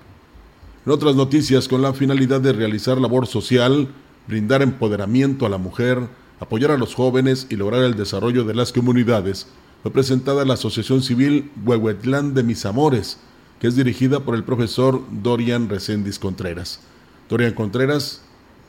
En 0.85 0.93
otras 0.93 1.15
noticias, 1.15 1.69
con 1.69 1.83
la 1.83 1.93
finalidad 1.93 2.41
de 2.41 2.53
realizar 2.53 2.99
labor 2.99 3.27
social, 3.27 3.89
brindar 4.27 4.63
empoderamiento 4.63 5.47
a 5.47 5.49
la 5.49 5.59
mujer, 5.59 6.09
apoyar 6.41 6.73
a 6.73 6.79
los 6.79 6.95
jóvenes 6.95 7.47
y 7.51 7.57
lograr 7.57 7.83
el 7.83 7.97
desarrollo 7.97 8.45
de 8.45 8.55
las 8.55 8.73
comunidades, 8.73 9.47
fue 9.83 9.93
presentada 9.93 10.45
la 10.45 10.55
Asociación 10.55 11.03
Civil 11.03 11.51
Huehuetlán 11.65 12.35
de 12.35 12.43
Mis 12.43 12.67
Amores, 12.67 13.19
que 13.61 13.69
es 13.69 13.77
dirigida 13.77 14.21
por 14.21 14.35
el 14.35 14.45
profesor 14.45 15.03
Dorian 15.23 15.69
Recendis 15.69 16.19
Contreras. 16.19 16.81
Dorian 17.29 17.55
Contreras 17.55 18.23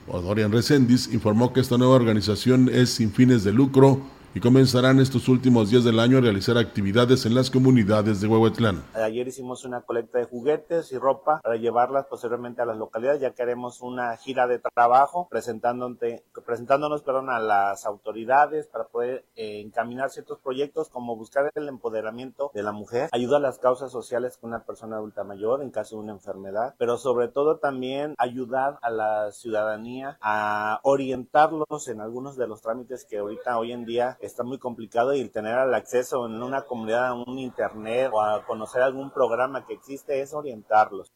o 0.08 0.22
Dorian 0.22 0.52
Resendiz 0.52 1.12
informó 1.14 1.54
que 1.54 1.62
esta 1.62 1.78
nueva 1.78 1.96
organización 1.96 2.70
es 2.72 2.92
sin 2.92 3.12
fines 3.12 3.44
de 3.44 3.54
lucro 3.54 4.02
y 4.36 4.40
comenzarán 4.40 5.00
estos 5.00 5.30
últimos 5.30 5.70
días 5.70 5.84
del 5.84 6.00
año 6.00 6.18
a 6.18 6.22
realizar 6.22 6.58
actividades 6.58 7.26
en 7.26 7.36
las 7.36 7.52
comunidades 7.52 8.20
de 8.20 8.28
Huehuetlán. 8.28 8.84
Ayer 8.96 9.28
hicimos 9.28 9.64
una 9.64 9.82
colecta 9.82 10.18
de 10.18 10.26
juguetes 10.26 10.92
y 10.92 10.98
ropa 10.98 11.40
para 11.44 11.58
llevarlas 11.58 12.08
posteriormente 12.08 12.62
a 12.62 12.66
las 12.66 12.78
localidades, 12.78 13.22
ya 13.22 13.32
que 13.32 13.44
haremos 13.44 13.82
una 13.82 14.18
gira 14.18 14.48
de 14.48 14.60
trabajo 14.60 15.28
presentándonos 15.30 17.02
perdón, 17.04 17.30
a 17.30 17.40
las 17.40 17.86
autoridades 17.86 18.68
para 18.68 18.86
poder 18.86 19.26
eh, 19.36 19.62
encaminar 19.62 20.10
ciertos 20.10 20.40
proyectos 20.40 20.90
como 20.90 21.16
buscar 21.16 21.52
el 21.54 21.68
empoderamiento 21.68 22.52
de 22.54 22.64
la 22.64 22.72
mujer, 22.72 23.10
ayuda 23.12 23.38
a 23.38 23.42
las 23.42 23.60
causas 23.60 23.92
sociales 23.92 24.38
con 24.38 24.50
una 24.50 24.64
persona 24.64 24.96
adulta 24.96 25.24
mayor 25.24 25.62
en 25.62 25.70
caso 25.70 25.96
de 25.96 26.04
una 26.04 26.14
enfermedad, 26.14 26.74
pero 26.80 26.98
sobre 26.98 27.28
todo 27.28 27.58
también 27.58 28.16
ayudar 28.18 28.80
a 28.82 28.90
la 28.90 29.32
ciudadanía 29.32 30.18
a 30.22 30.80
orientarlos 30.84 31.88
en 31.88 32.02
algunos 32.02 32.36
de 32.36 32.48
los 32.48 32.62
trámites 32.62 33.06
que 33.06 33.20
ahorita 33.20 33.60
hoy 33.60 33.72
en 33.72 33.86
día 33.86 34.18
está 34.26 34.44
muy 34.44 34.58
complicado 34.58 35.14
y 35.14 35.22
el 35.22 35.32
tener 35.32 35.58
el 35.58 35.74
acceso 35.74 36.26
en 36.26 36.42
una 36.42 36.62
comunidad 36.62 37.08
a 37.08 37.14
un 37.14 37.40
internet 37.40 38.10
o 38.14 38.22
a 38.22 38.46
conocer 38.46 38.82
algún 38.82 39.12
programa 39.12 39.66
que 39.66 39.74
existe 39.74 40.22
es 40.22 40.34
orientarlos. 40.34 41.12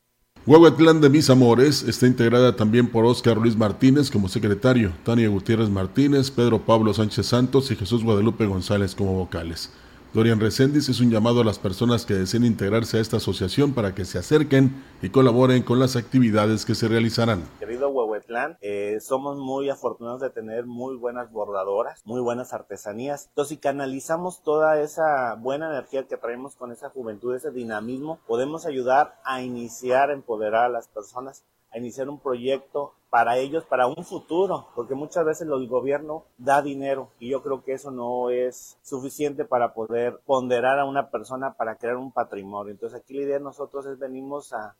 Huehuetlán 0.45 1.01
de 1.01 1.09
Mis 1.09 1.29
Amores 1.29 1.83
está 1.83 2.07
integrada 2.07 2.55
también 2.55 2.89
por 2.89 3.03
Óscar 3.05 3.37
Luis 3.37 3.57
Martínez 3.57 4.09
como 4.09 4.29
secretario, 4.29 4.93
Tania 5.03 5.27
Gutiérrez 5.27 5.69
Martínez, 5.69 6.31
Pedro 6.31 6.65
Pablo 6.65 6.93
Sánchez 6.93 7.25
Santos 7.25 7.69
y 7.71 7.75
Jesús 7.75 8.03
Guadalupe 8.03 8.45
González 8.45 8.95
como 8.95 9.13
vocales. 9.13 9.73
Dorian 10.17 10.39
Reséndiz 10.39 10.89
es 10.89 10.99
un 10.99 11.11
llamado 11.11 11.41
a 11.41 11.43
las 11.43 11.59
personas 11.59 12.03
que 12.03 12.15
deseen 12.15 12.43
integrarse 12.43 12.97
a 12.97 13.01
esta 13.01 13.17
asociación 13.17 13.75
para 13.75 13.93
que 13.93 14.03
se 14.03 14.17
acerquen 14.17 14.83
y 14.99 15.11
colaboren 15.11 15.61
con 15.61 15.79
las 15.79 15.95
actividades 15.95 16.65
que 16.65 16.73
se 16.73 16.87
realizarán. 16.87 17.43
Querido 17.59 17.89
Huehuetlán, 17.89 18.57
eh, 18.61 18.97
somos 18.99 19.37
muy 19.37 19.69
afortunados 19.69 20.21
de 20.21 20.31
tener 20.31 20.65
muy 20.65 20.95
buenas 20.95 21.31
bordadoras, 21.31 22.01
muy 22.03 22.19
buenas 22.19 22.51
artesanías. 22.51 23.27
Entonces, 23.27 23.49
si 23.49 23.57
canalizamos 23.57 24.41
toda 24.41 24.81
esa 24.81 25.35
buena 25.35 25.69
energía 25.69 26.07
que 26.07 26.17
traemos 26.17 26.55
con 26.55 26.71
esa 26.71 26.89
juventud, 26.89 27.35
ese 27.35 27.51
dinamismo, 27.51 28.19
podemos 28.25 28.65
ayudar 28.65 29.19
a 29.23 29.43
iniciar, 29.43 30.09
empoderar 30.09 30.65
a 30.65 30.69
las 30.69 30.87
personas 30.87 31.43
a 31.71 31.77
iniciar 31.77 32.09
un 32.09 32.19
proyecto 32.19 32.95
para 33.09 33.37
ellos, 33.37 33.63
para 33.63 33.87
un 33.87 34.03
futuro, 34.03 34.67
porque 34.75 34.95
muchas 34.95 35.25
veces 35.25 35.47
el 35.47 35.67
gobierno 35.67 36.25
da 36.37 36.61
dinero 36.61 37.09
y 37.19 37.29
yo 37.29 37.41
creo 37.41 37.63
que 37.63 37.73
eso 37.73 37.89
no 37.91 38.29
es 38.29 38.77
suficiente 38.83 39.45
para 39.45 39.73
poder 39.73 40.19
ponderar 40.25 40.79
a 40.79 40.85
una 40.85 41.09
persona 41.09 41.53
para 41.53 41.75
crear 41.75 41.97
un 41.97 42.11
patrimonio. 42.11 42.71
Entonces 42.71 42.99
aquí 42.99 43.13
la 43.13 43.21
idea 43.21 43.37
de 43.37 43.43
nosotros 43.43 43.85
es 43.85 43.97
venimos 43.97 44.51
a... 44.53 44.75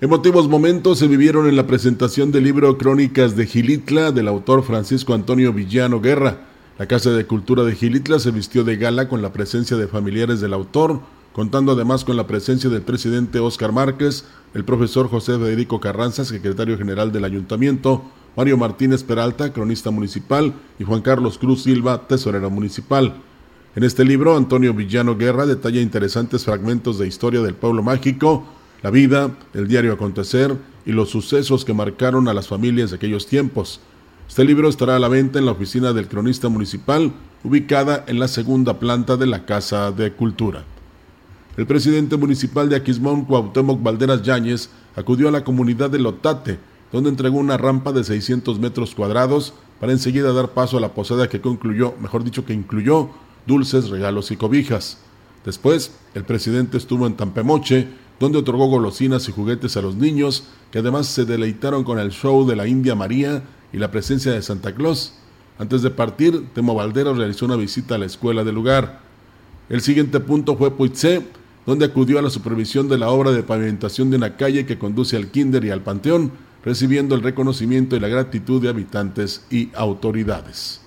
Emotivos 0.00 0.48
momentos 0.48 0.98
se 0.98 1.06
vivieron 1.06 1.46
en 1.46 1.56
la 1.56 1.66
presentación 1.66 2.32
del 2.32 2.44
libro 2.44 2.76
Crónicas 2.76 3.36
de 3.36 3.46
Gilitla 3.46 4.10
del 4.10 4.28
autor 4.28 4.62
Francisco 4.62 5.14
Antonio 5.14 5.52
Villano 5.52 6.00
Guerra. 6.00 6.48
La 6.78 6.88
Casa 6.88 7.10
de 7.10 7.26
Cultura 7.26 7.62
de 7.62 7.74
Gilitla 7.74 8.18
se 8.18 8.32
vistió 8.32 8.64
de 8.64 8.76
gala 8.76 9.08
con 9.08 9.22
la 9.22 9.32
presencia 9.32 9.76
de 9.76 9.86
familiares 9.86 10.40
del 10.40 10.54
autor, 10.54 11.00
contando 11.32 11.72
además 11.72 12.04
con 12.04 12.16
la 12.16 12.26
presencia 12.26 12.68
del 12.70 12.82
presidente 12.82 13.38
Óscar 13.38 13.72
Márquez, 13.72 14.24
el 14.54 14.64
profesor 14.64 15.08
José 15.08 15.38
Federico 15.38 15.80
Carranza, 15.80 16.24
secretario 16.24 16.76
general 16.76 17.10
del 17.12 17.24
ayuntamiento, 17.24 18.02
Mario 18.36 18.56
Martínez 18.56 19.02
Peralta, 19.02 19.52
cronista 19.52 19.90
municipal, 19.90 20.54
y 20.78 20.84
Juan 20.84 21.02
Carlos 21.02 21.38
Cruz 21.38 21.62
Silva, 21.62 22.06
tesorero 22.06 22.50
municipal. 22.50 23.14
En 23.74 23.84
este 23.84 24.04
libro, 24.04 24.36
Antonio 24.36 24.74
Villano 24.74 25.16
Guerra 25.16 25.46
detalla 25.46 25.80
interesantes 25.80 26.44
fragmentos 26.44 26.98
de 26.98 27.06
historia 27.06 27.40
del 27.40 27.54
pueblo 27.54 27.82
mágico, 27.82 28.44
la 28.82 28.90
vida, 28.90 29.30
el 29.54 29.68
diario 29.68 29.92
acontecer 29.92 30.56
y 30.84 30.92
los 30.92 31.10
sucesos 31.10 31.64
que 31.64 31.72
marcaron 31.72 32.28
a 32.28 32.34
las 32.34 32.48
familias 32.48 32.90
de 32.90 32.96
aquellos 32.96 33.26
tiempos. 33.26 33.80
Este 34.28 34.44
libro 34.44 34.68
estará 34.68 34.96
a 34.96 34.98
la 34.98 35.08
venta 35.08 35.38
en 35.38 35.46
la 35.46 35.52
oficina 35.52 35.92
del 35.92 36.08
cronista 36.08 36.48
municipal, 36.48 37.12
ubicada 37.44 38.04
en 38.06 38.18
la 38.18 38.28
segunda 38.28 38.78
planta 38.78 39.16
de 39.16 39.26
la 39.26 39.44
Casa 39.46 39.92
de 39.92 40.12
Cultura. 40.12 40.64
El 41.54 41.66
presidente 41.66 42.16
municipal 42.16 42.70
de 42.70 42.76
Aquismón, 42.76 43.26
Cuauhtémoc 43.26 43.82
Valderas 43.82 44.22
Yáñez, 44.22 44.70
acudió 44.96 45.28
a 45.28 45.30
la 45.30 45.44
comunidad 45.44 45.90
de 45.90 45.98
Lotate, 45.98 46.58
donde 46.90 47.10
entregó 47.10 47.38
una 47.38 47.58
rampa 47.58 47.92
de 47.92 48.04
600 48.04 48.58
metros 48.58 48.94
cuadrados 48.94 49.52
para 49.78 49.92
enseguida 49.92 50.32
dar 50.32 50.52
paso 50.52 50.78
a 50.78 50.80
la 50.80 50.94
posada 50.94 51.28
que 51.28 51.42
concluyó, 51.42 51.94
mejor 52.00 52.24
dicho, 52.24 52.46
que 52.46 52.54
incluyó 52.54 53.10
dulces, 53.46 53.90
regalos 53.90 54.30
y 54.30 54.36
cobijas. 54.36 54.98
Después, 55.44 55.92
el 56.14 56.24
presidente 56.24 56.78
estuvo 56.78 57.06
en 57.06 57.16
Tampemoche, 57.16 57.86
donde 58.18 58.38
otorgó 58.38 58.68
golosinas 58.68 59.28
y 59.28 59.32
juguetes 59.32 59.76
a 59.76 59.82
los 59.82 59.96
niños, 59.96 60.44
que 60.70 60.78
además 60.78 61.06
se 61.06 61.26
deleitaron 61.26 61.84
con 61.84 61.98
el 61.98 62.12
show 62.12 62.46
de 62.46 62.56
la 62.56 62.66
India 62.66 62.94
María 62.94 63.42
y 63.74 63.76
la 63.76 63.90
presencia 63.90 64.32
de 64.32 64.40
Santa 64.40 64.74
Claus. 64.74 65.18
Antes 65.58 65.82
de 65.82 65.90
partir, 65.90 66.48
Temo 66.54 66.74
Valderas 66.74 67.18
realizó 67.18 67.44
una 67.44 67.56
visita 67.56 67.96
a 67.96 67.98
la 67.98 68.06
escuela 68.06 68.42
del 68.42 68.54
lugar. 68.54 69.00
El 69.68 69.82
siguiente 69.82 70.18
punto 70.20 70.56
fue 70.56 70.70
Puitzé, 70.70 71.26
donde 71.66 71.84
acudió 71.84 72.18
a 72.18 72.22
la 72.22 72.30
supervisión 72.30 72.88
de 72.88 72.98
la 72.98 73.10
obra 73.10 73.30
de 73.30 73.42
pavimentación 73.42 74.10
de 74.10 74.16
una 74.16 74.36
calle 74.36 74.66
que 74.66 74.78
conduce 74.78 75.16
al 75.16 75.28
Kinder 75.28 75.64
y 75.64 75.70
al 75.70 75.82
Panteón, 75.82 76.32
recibiendo 76.64 77.14
el 77.14 77.22
reconocimiento 77.22 77.96
y 77.96 78.00
la 78.00 78.08
gratitud 78.08 78.60
de 78.60 78.68
habitantes 78.68 79.44
y 79.50 79.70
autoridades. 79.74 80.80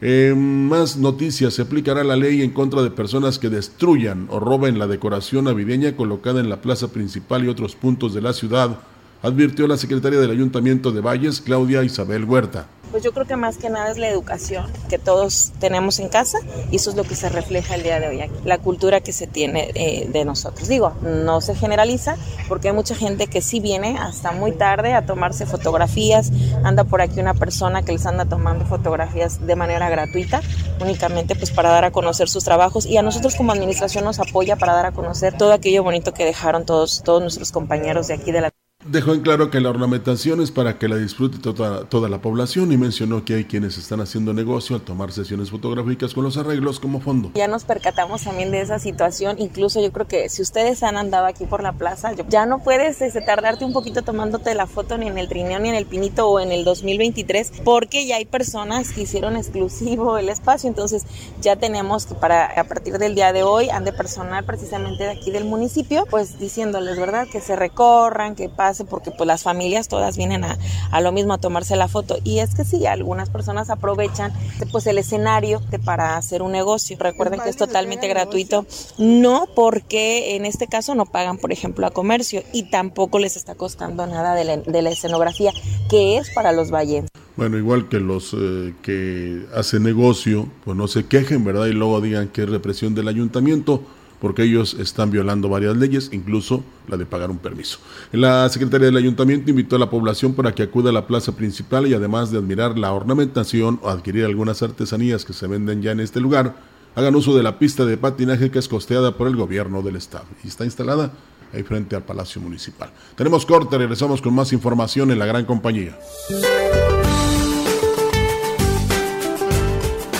En 0.00 0.68
más 0.68 0.98
noticias, 0.98 1.54
se 1.54 1.62
aplicará 1.62 2.04
la 2.04 2.16
ley 2.16 2.42
en 2.42 2.50
contra 2.50 2.82
de 2.82 2.90
personas 2.90 3.38
que 3.38 3.48
destruyan 3.48 4.26
o 4.30 4.38
roben 4.38 4.78
la 4.78 4.86
decoración 4.86 5.46
navideña 5.46 5.96
colocada 5.96 6.40
en 6.40 6.50
la 6.50 6.60
plaza 6.60 6.88
principal 6.88 7.44
y 7.44 7.48
otros 7.48 7.76
puntos 7.76 8.12
de 8.12 8.20
la 8.20 8.34
ciudad, 8.34 8.80
advirtió 9.26 9.66
la 9.66 9.76
secretaria 9.76 10.20
del 10.20 10.30
Ayuntamiento 10.30 10.92
de 10.92 11.00
Valles, 11.00 11.40
Claudia 11.40 11.82
Isabel 11.82 12.24
Huerta. 12.24 12.68
Pues 12.92 13.02
yo 13.02 13.12
creo 13.12 13.26
que 13.26 13.34
más 13.34 13.56
que 13.56 13.68
nada 13.68 13.90
es 13.90 13.98
la 13.98 14.08
educación 14.08 14.66
que 14.88 14.98
todos 14.98 15.52
tenemos 15.58 15.98
en 15.98 16.08
casa 16.08 16.38
y 16.70 16.76
eso 16.76 16.90
es 16.90 16.96
lo 16.96 17.02
que 17.02 17.16
se 17.16 17.28
refleja 17.28 17.74
el 17.74 17.82
día 17.82 17.98
de 17.98 18.06
hoy 18.06 18.20
aquí, 18.20 18.34
la 18.44 18.58
cultura 18.58 19.00
que 19.00 19.12
se 19.12 19.26
tiene 19.26 19.72
eh, 19.74 20.08
de 20.08 20.24
nosotros. 20.24 20.68
Digo, 20.68 20.92
no 21.02 21.40
se 21.40 21.56
generaliza 21.56 22.16
porque 22.48 22.68
hay 22.68 22.74
mucha 22.74 22.94
gente 22.94 23.26
que 23.26 23.42
sí 23.42 23.58
viene 23.58 23.98
hasta 23.98 24.30
muy 24.30 24.52
tarde 24.52 24.94
a 24.94 25.04
tomarse 25.04 25.44
fotografías, 25.44 26.30
anda 26.62 26.84
por 26.84 27.02
aquí 27.02 27.18
una 27.18 27.34
persona 27.34 27.82
que 27.82 27.90
les 27.90 28.06
anda 28.06 28.24
tomando 28.24 28.64
fotografías 28.64 29.44
de 29.44 29.56
manera 29.56 29.90
gratuita, 29.90 30.40
únicamente 30.80 31.34
pues 31.34 31.50
para 31.50 31.70
dar 31.70 31.84
a 31.84 31.90
conocer 31.90 32.28
sus 32.28 32.44
trabajos 32.44 32.86
y 32.86 32.96
a 32.96 33.02
nosotros 33.02 33.34
como 33.34 33.50
administración 33.50 34.04
nos 34.04 34.20
apoya 34.20 34.54
para 34.54 34.74
dar 34.74 34.86
a 34.86 34.92
conocer 34.92 35.36
todo 35.36 35.52
aquello 35.52 35.82
bonito 35.82 36.14
que 36.14 36.24
dejaron 36.24 36.64
todos, 36.64 37.02
todos 37.04 37.20
nuestros 37.20 37.50
compañeros 37.50 38.06
de 38.06 38.14
aquí 38.14 38.30
de 38.30 38.42
la 38.42 38.52
Dejó 38.88 39.14
en 39.14 39.20
claro 39.20 39.50
que 39.50 39.60
la 39.60 39.70
ornamentación 39.70 40.40
es 40.40 40.52
para 40.52 40.78
que 40.78 40.86
la 40.86 40.94
disfrute 40.94 41.38
toda, 41.38 41.88
toda, 41.88 42.08
la 42.08 42.20
población 42.20 42.70
y 42.70 42.76
mencionó 42.76 43.24
que 43.24 43.34
hay 43.34 43.44
quienes 43.44 43.78
están 43.78 44.00
haciendo 44.00 44.32
negocio 44.32 44.76
al 44.76 44.82
tomar 44.82 45.10
sesiones 45.10 45.50
fotográficas 45.50 46.14
con 46.14 46.22
los 46.22 46.36
arreglos 46.36 46.78
como 46.78 47.00
fondo. 47.00 47.32
Ya 47.34 47.48
nos 47.48 47.64
percatamos 47.64 48.22
también 48.22 48.52
de 48.52 48.60
esa 48.60 48.78
situación, 48.78 49.40
incluso 49.40 49.82
yo 49.82 49.90
creo 49.90 50.06
que 50.06 50.28
si 50.28 50.40
ustedes 50.40 50.84
han 50.84 50.96
andado 50.96 51.26
aquí 51.26 51.46
por 51.46 51.64
la 51.64 51.72
plaza, 51.72 52.12
ya 52.28 52.46
no 52.46 52.60
puedes 52.60 53.02
este, 53.02 53.20
tardarte 53.22 53.64
un 53.64 53.72
poquito 53.72 54.02
tomándote 54.02 54.54
la 54.54 54.68
foto 54.68 54.96
ni 54.98 55.08
en 55.08 55.18
el 55.18 55.28
trineo 55.28 55.58
ni 55.58 55.70
en 55.70 55.74
el 55.74 55.86
pinito 55.86 56.28
o 56.28 56.38
en 56.38 56.52
el 56.52 56.64
2023 56.64 57.62
porque 57.64 58.06
ya 58.06 58.16
hay 58.16 58.24
personas 58.24 58.92
que 58.92 59.02
hicieron 59.02 59.36
exclusivo 59.36 60.16
el 60.16 60.28
espacio, 60.28 60.68
entonces 60.68 61.06
ya 61.40 61.56
tenemos 61.56 62.06
que 62.06 62.14
para 62.14 62.46
a 62.46 62.64
partir 62.64 62.98
del 62.98 63.16
día 63.16 63.32
de 63.32 63.42
hoy 63.42 63.68
han 63.68 63.84
de 63.84 63.92
personal 63.92 64.44
precisamente 64.44 65.02
de 65.02 65.10
aquí 65.10 65.32
del 65.32 65.44
municipio, 65.44 66.06
pues 66.08 66.38
diciéndoles, 66.38 66.96
¿verdad? 67.00 67.26
Que 67.26 67.40
se 67.40 67.56
recorran, 67.56 68.36
que 68.36 68.48
pasen 68.48 68.75
porque 68.84 69.10
pues 69.10 69.26
las 69.26 69.42
familias 69.42 69.88
todas 69.88 70.16
vienen 70.16 70.44
a, 70.44 70.58
a, 70.90 71.00
lo 71.00 71.12
mismo 71.12 71.34
a 71.34 71.38
tomarse 71.38 71.76
la 71.76 71.88
foto 71.88 72.18
y 72.24 72.38
es 72.38 72.54
que 72.54 72.64
sí, 72.64 72.86
algunas 72.86 73.30
personas 73.30 73.70
aprovechan 73.70 74.32
pues 74.72 74.86
el 74.86 74.98
escenario 74.98 75.60
para 75.84 76.16
hacer 76.16 76.42
un 76.42 76.52
negocio. 76.52 76.96
Recuerden 76.98 77.40
que 77.40 77.48
es 77.48 77.56
totalmente 77.56 78.08
gratuito, 78.08 78.66
no 78.98 79.46
porque 79.54 80.36
en 80.36 80.46
este 80.46 80.66
caso 80.66 80.94
no 80.94 81.06
pagan 81.06 81.38
por 81.38 81.52
ejemplo 81.52 81.86
a 81.86 81.90
comercio 81.90 82.42
y 82.52 82.70
tampoco 82.70 83.18
les 83.18 83.36
está 83.36 83.54
costando 83.54 84.06
nada 84.06 84.34
de 84.34 84.44
la, 84.44 84.56
de 84.56 84.82
la 84.82 84.90
escenografía 84.90 85.52
que 85.88 86.18
es 86.18 86.30
para 86.30 86.52
los 86.52 86.70
valles. 86.70 87.06
Bueno, 87.36 87.58
igual 87.58 87.88
que 87.88 88.00
los 88.00 88.34
eh, 88.34 88.74
que 88.82 89.44
hacen 89.54 89.82
negocio, 89.82 90.48
pues 90.64 90.76
no 90.76 90.88
se 90.88 91.06
quejen, 91.06 91.44
¿verdad? 91.44 91.66
Y 91.66 91.72
luego 91.72 92.00
digan 92.00 92.28
que 92.28 92.44
es 92.44 92.48
represión 92.48 92.94
del 92.94 93.08
ayuntamiento 93.08 93.82
porque 94.20 94.44
ellos 94.44 94.74
están 94.74 95.10
violando 95.10 95.48
varias 95.48 95.76
leyes, 95.76 96.10
incluso 96.12 96.64
la 96.88 96.96
de 96.96 97.06
pagar 97.06 97.30
un 97.30 97.38
permiso. 97.38 97.78
La 98.12 98.48
Secretaría 98.48 98.86
del 98.86 98.96
Ayuntamiento 98.96 99.50
invitó 99.50 99.76
a 99.76 99.78
la 99.78 99.90
población 99.90 100.34
para 100.34 100.54
que 100.54 100.62
acuda 100.62 100.90
a 100.90 100.92
la 100.92 101.06
plaza 101.06 101.36
principal 101.36 101.86
y 101.86 101.94
además 101.94 102.30
de 102.30 102.38
admirar 102.38 102.78
la 102.78 102.92
ornamentación 102.92 103.78
o 103.82 103.90
adquirir 103.90 104.24
algunas 104.24 104.62
artesanías 104.62 105.24
que 105.24 105.32
se 105.32 105.46
venden 105.46 105.82
ya 105.82 105.92
en 105.92 106.00
este 106.00 106.20
lugar, 106.20 106.56
hagan 106.94 107.14
uso 107.14 107.36
de 107.36 107.42
la 107.42 107.58
pista 107.58 107.84
de 107.84 107.96
patinaje 107.96 108.50
que 108.50 108.58
es 108.58 108.68
costeada 108.68 109.16
por 109.16 109.28
el 109.28 109.36
gobierno 109.36 109.82
del 109.82 109.96
estado 109.96 110.26
y 110.42 110.48
está 110.48 110.64
instalada 110.64 111.12
ahí 111.52 111.62
frente 111.62 111.94
al 111.94 112.02
Palacio 112.02 112.40
Municipal. 112.40 112.90
Tenemos 113.14 113.46
corte, 113.46 113.78
regresamos 113.78 114.20
con 114.20 114.34
más 114.34 114.52
información 114.52 115.10
en 115.10 115.18
la 115.18 115.26
gran 115.26 115.44
compañía. 115.44 115.96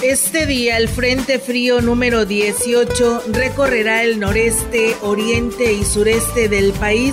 Este 0.07 0.47
día 0.47 0.77
el 0.77 0.89
Frente 0.89 1.41
Frío 1.41 1.81
número 1.81 2.25
18 2.25 3.25
recorrerá 3.33 4.05
el 4.05 4.21
noreste, 4.21 4.95
oriente 5.03 5.73
y 5.73 5.85
sureste 5.85 6.49
del 6.49 6.73
país, 6.75 7.13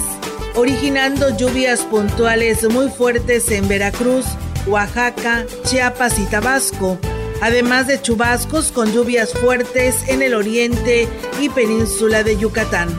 originando 0.53 1.35
lluvias 1.35 1.81
puntuales 1.81 2.69
muy 2.69 2.89
fuertes 2.89 3.49
en 3.49 3.67
Veracruz, 3.67 4.25
Oaxaca, 4.67 5.43
Chiapas 5.63 6.19
y 6.19 6.25
Tabasco, 6.25 6.99
además 7.41 7.87
de 7.87 7.99
chubascos 7.99 8.71
con 8.71 8.93
lluvias 8.93 9.33
fuertes 9.33 10.07
en 10.07 10.21
el 10.21 10.35
oriente 10.35 11.07
y 11.41 11.49
península 11.49 12.21
de 12.21 12.37
Yucatán. 12.37 12.89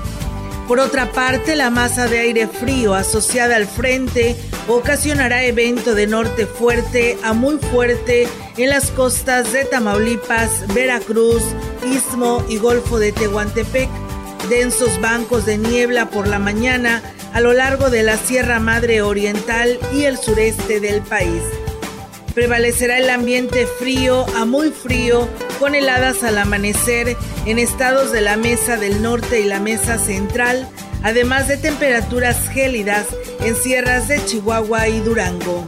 Por 0.66 0.80
otra 0.80 1.12
parte, 1.12 1.56
la 1.56 1.68
masa 1.68 2.06
de 2.08 2.20
aire 2.20 2.48
frío 2.48 2.94
asociada 2.94 3.56
al 3.56 3.66
frente 3.66 4.34
ocasionará 4.66 5.44
evento 5.44 5.94
de 5.94 6.06
norte 6.06 6.46
fuerte 6.46 7.18
a 7.22 7.34
muy 7.34 7.58
fuerte 7.58 8.26
en 8.56 8.70
las 8.70 8.90
costas 8.90 9.52
de 9.52 9.66
Tamaulipas, 9.66 10.66
Veracruz, 10.72 11.42
Istmo 11.84 12.42
y 12.48 12.56
Golfo 12.56 12.98
de 12.98 13.12
Tehuantepec. 13.12 13.90
Densos 14.48 14.98
bancos 15.02 15.44
de 15.44 15.58
niebla 15.58 16.08
por 16.08 16.28
la 16.28 16.38
mañana 16.38 17.02
a 17.34 17.40
lo 17.40 17.52
largo 17.52 17.90
de 17.90 18.02
la 18.02 18.16
Sierra 18.16 18.58
Madre 18.58 19.02
Oriental 19.02 19.78
y 19.92 20.04
el 20.04 20.16
sureste 20.16 20.80
del 20.80 21.02
país. 21.02 21.42
Prevalecerá 22.34 22.98
el 22.98 23.10
ambiente 23.10 23.66
frío 23.66 24.24
a 24.34 24.44
muy 24.46 24.70
frío 24.70 25.28
con 25.64 25.74
heladas 25.74 26.22
al 26.24 26.36
amanecer 26.36 27.16
en 27.46 27.58
estados 27.58 28.12
de 28.12 28.20
la 28.20 28.36
Mesa 28.36 28.76
del 28.76 29.00
Norte 29.00 29.40
y 29.40 29.44
la 29.44 29.60
Mesa 29.60 29.96
Central, 29.96 30.68
además 31.02 31.48
de 31.48 31.56
temperaturas 31.56 32.50
gélidas 32.50 33.06
en 33.40 33.56
sierras 33.56 34.06
de 34.06 34.22
Chihuahua 34.22 34.88
y 34.88 35.00
Durango. 35.00 35.66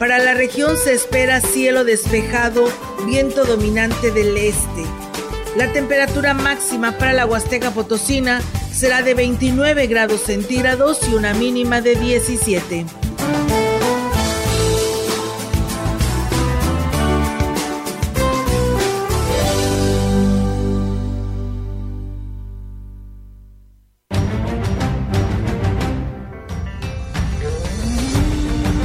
Para 0.00 0.18
la 0.18 0.34
región 0.34 0.76
se 0.76 0.92
espera 0.92 1.40
cielo 1.40 1.84
despejado, 1.84 2.64
viento 3.06 3.44
dominante 3.44 4.10
del 4.10 4.36
este. 4.36 4.82
La 5.56 5.72
temperatura 5.72 6.34
máxima 6.34 6.98
para 6.98 7.12
la 7.12 7.24
Huasteca 7.24 7.70
Potosina 7.70 8.40
será 8.74 9.02
de 9.02 9.14
29 9.14 9.86
grados 9.86 10.22
centígrados 10.22 10.98
y 11.08 11.14
una 11.14 11.32
mínima 11.32 11.80
de 11.80 11.94
17. 11.94 12.86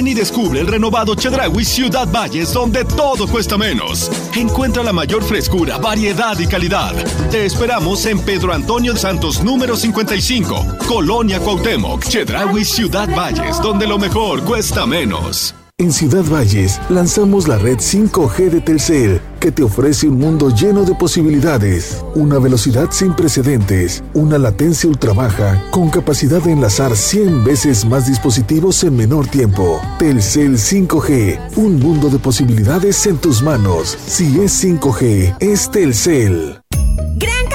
Ven 0.00 0.08
y 0.08 0.14
descubre 0.14 0.60
el 0.60 0.66
renovado 0.66 1.14
Chedraui 1.14 1.62
Ciudad 1.62 2.08
Valles, 2.10 2.54
donde 2.54 2.86
todo 2.86 3.26
cuesta 3.26 3.58
menos. 3.58 4.10
Encuentra 4.34 4.82
la 4.82 4.94
mayor 4.94 5.22
frescura, 5.22 5.76
variedad 5.76 6.38
y 6.38 6.46
calidad. 6.46 6.94
Te 7.30 7.44
esperamos 7.44 8.06
en 8.06 8.18
Pedro 8.20 8.54
Antonio 8.54 8.96
Santos, 8.96 9.44
número 9.44 9.76
55, 9.76 10.78
Colonia 10.88 11.38
Cuauhtémoc, 11.38 12.02
Chedraui 12.04 12.64
Ciudad 12.64 13.14
Valles, 13.14 13.60
donde 13.60 13.86
lo 13.86 13.98
mejor 13.98 14.42
cuesta 14.42 14.86
menos. 14.86 15.54
En 15.76 15.92
Ciudad 15.92 16.24
Valles 16.24 16.80
lanzamos 16.88 17.46
la 17.46 17.58
red 17.58 17.78
5G 17.78 18.50
de 18.50 18.60
Telcel, 18.62 19.20
que 19.40 19.50
te 19.50 19.62
ofrece 19.62 20.06
un 20.06 20.18
mundo 20.18 20.50
lleno 20.50 20.84
de 20.84 20.94
posibilidades, 20.94 22.04
una 22.14 22.38
velocidad 22.38 22.88
sin 22.90 23.14
precedentes, 23.14 24.04
una 24.14 24.38
latencia 24.38 24.88
ultra 24.88 25.12
baja 25.12 25.60
con 25.70 25.88
capacidad 25.88 26.42
de 26.42 26.52
enlazar 26.52 26.94
100 26.94 27.42
veces 27.42 27.84
más 27.84 28.06
dispositivos 28.06 28.84
en 28.84 28.96
menor 28.96 29.26
tiempo. 29.26 29.80
Telcel 29.98 30.58
5G, 30.58 31.56
un 31.56 31.80
mundo 31.80 32.10
de 32.10 32.18
posibilidades 32.18 33.06
en 33.06 33.16
tus 33.16 33.42
manos. 33.42 33.96
Si 34.06 34.40
es 34.40 34.62
5G, 34.62 35.36
es 35.40 35.70
Telcel. 35.70 36.60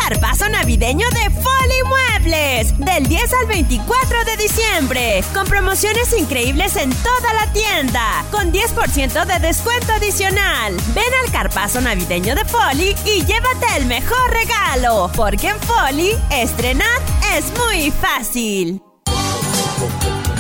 Carpazo 0.07 0.47
navideño 0.49 1.07
de 1.09 1.31
Foli 1.31 1.81
Muebles. 1.87 2.77
Del 2.77 3.07
10 3.07 3.33
al 3.41 3.47
24 3.47 4.23
de 4.25 4.37
diciembre. 4.37 5.23
Con 5.33 5.47
promociones 5.47 6.13
increíbles 6.15 6.75
en 6.75 6.91
toda 6.91 7.33
la 7.33 7.51
tienda. 7.51 8.23
Con 8.29 8.53
10% 8.53 9.25
de 9.25 9.47
descuento 9.47 9.93
adicional. 9.93 10.77
Ven 10.93 11.11
al 11.23 11.31
carpazo 11.31 11.81
navideño 11.81 12.35
de 12.35 12.45
Foli 12.45 12.95
y 13.03 13.25
llévate 13.25 13.65
el 13.77 13.87
mejor 13.87 14.29
regalo. 14.29 15.09
Porque 15.15 15.49
en 15.49 15.59
Foli, 15.61 16.11
estrenar 16.29 17.01
es 17.35 17.45
muy 17.57 17.89
fácil. 17.89 18.83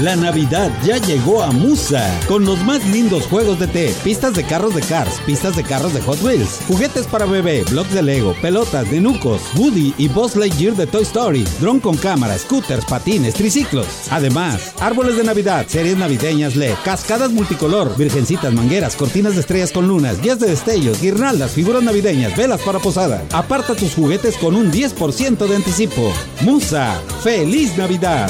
La 0.01 0.17
Navidad 0.17 0.69
ya 0.83 0.97
llegó 0.97 1.41
a 1.41 1.51
Musa 1.51 2.05
con 2.27 2.43
los 2.43 2.61
más 2.65 2.85
lindos 2.85 3.27
juegos 3.27 3.59
de 3.59 3.67
té, 3.67 3.95
pistas 4.03 4.33
de 4.33 4.43
carros 4.43 4.75
de 4.75 4.81
Cars, 4.81 5.21
pistas 5.25 5.55
de 5.55 5.63
carros 5.63 5.93
de 5.93 6.01
Hot 6.01 6.21
Wheels, 6.21 6.59
juguetes 6.67 7.07
para 7.07 7.25
bebé, 7.25 7.63
bloques 7.71 7.93
de 7.93 8.03
Lego, 8.03 8.35
pelotas 8.41 8.91
de 8.91 8.99
Nucos, 8.99 9.41
Woody 9.55 9.93
y 9.97 10.09
Buzz 10.09 10.35
Lightyear 10.35 10.75
de 10.75 10.85
Toy 10.85 11.03
Story, 11.03 11.45
dron 11.61 11.79
con 11.79 11.95
cámara, 11.95 12.37
scooters, 12.37 12.83
patines, 12.83 13.35
triciclos. 13.35 13.87
Además, 14.11 14.73
árboles 14.81 15.15
de 15.15 15.23
Navidad, 15.23 15.65
series 15.69 15.97
navideñas 15.97 16.57
LED, 16.57 16.75
cascadas 16.83 17.31
multicolor, 17.31 17.95
virgencitas, 17.95 18.53
mangueras, 18.53 18.97
cortinas 18.97 19.35
de 19.35 19.41
estrellas 19.41 19.71
con 19.71 19.87
lunas, 19.87 20.19
guías 20.21 20.41
de 20.41 20.47
destellos, 20.47 20.99
guirnaldas, 20.99 21.51
figuras 21.51 21.83
navideñas, 21.83 22.35
velas 22.35 22.61
para 22.63 22.79
posada. 22.79 23.23
Aparta 23.31 23.75
tus 23.75 23.93
juguetes 23.93 24.35
con 24.35 24.57
un 24.57 24.73
10% 24.73 25.47
de 25.47 25.55
anticipo. 25.55 26.11
Musa, 26.41 27.01
feliz 27.23 27.77
Navidad. 27.77 28.29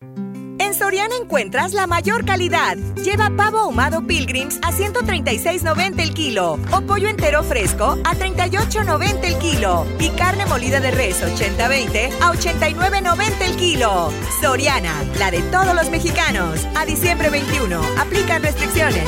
Soriana 0.91 1.15
encuentras 1.15 1.71
la 1.71 1.87
mayor 1.87 2.25
calidad. 2.25 2.75
Lleva 3.01 3.29
pavo 3.37 3.59
ahumado 3.59 4.05
Pilgrims 4.05 4.59
a 4.61 4.73
136.90 4.73 6.01
el 6.01 6.13
kilo 6.13 6.59
o 6.69 6.81
pollo 6.81 7.07
entero 7.07 7.43
fresco 7.43 7.97
a 8.03 8.13
38.90 8.13 9.23
el 9.23 9.37
kilo 9.37 9.85
y 9.99 10.09
carne 10.09 10.45
molida 10.47 10.81
de 10.81 10.91
res 10.91 11.23
80-20 11.23 12.11
a 12.19 12.33
89.90 12.33 13.41
el 13.41 13.55
kilo. 13.55 14.11
Soriana, 14.41 14.93
la 15.17 15.31
de 15.31 15.41
todos 15.43 15.73
los 15.73 15.89
mexicanos. 15.89 16.67
A 16.75 16.85
diciembre 16.85 17.29
21, 17.29 17.79
aplican 17.97 18.43
restricciones. 18.43 19.07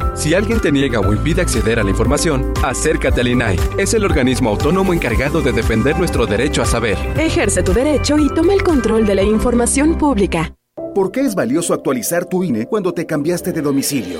Si 0.13 0.33
alguien 0.33 0.59
te 0.59 0.71
niega 0.71 0.99
o 0.99 1.13
impide 1.13 1.41
acceder 1.41 1.79
a 1.79 1.83
la 1.83 1.89
información, 1.89 2.53
acércate 2.63 3.21
al 3.21 3.27
INAI. 3.29 3.57
Es 3.77 3.93
el 3.93 4.03
organismo 4.03 4.49
autónomo 4.49 4.93
encargado 4.93 5.41
de 5.41 5.51
defender 5.51 5.97
nuestro 5.97 6.25
derecho 6.25 6.61
a 6.61 6.65
saber. 6.65 6.97
Ejerce 7.17 7.63
tu 7.63 7.73
derecho 7.73 8.17
y 8.17 8.29
toma 8.29 8.53
el 8.53 8.63
control 8.63 9.05
de 9.05 9.15
la 9.15 9.23
información 9.23 9.97
pública. 9.97 10.55
¿Por 10.93 11.11
qué 11.11 11.21
es 11.21 11.35
valioso 11.35 11.73
actualizar 11.73 12.25
tu 12.25 12.43
INE 12.43 12.65
cuando 12.65 12.93
te 12.93 13.05
cambiaste 13.05 13.53
de 13.53 13.61
domicilio? 13.61 14.19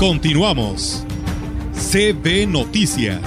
Continuamos. 0.00 1.04
CB 1.74 2.46
Noticias. 2.48 3.20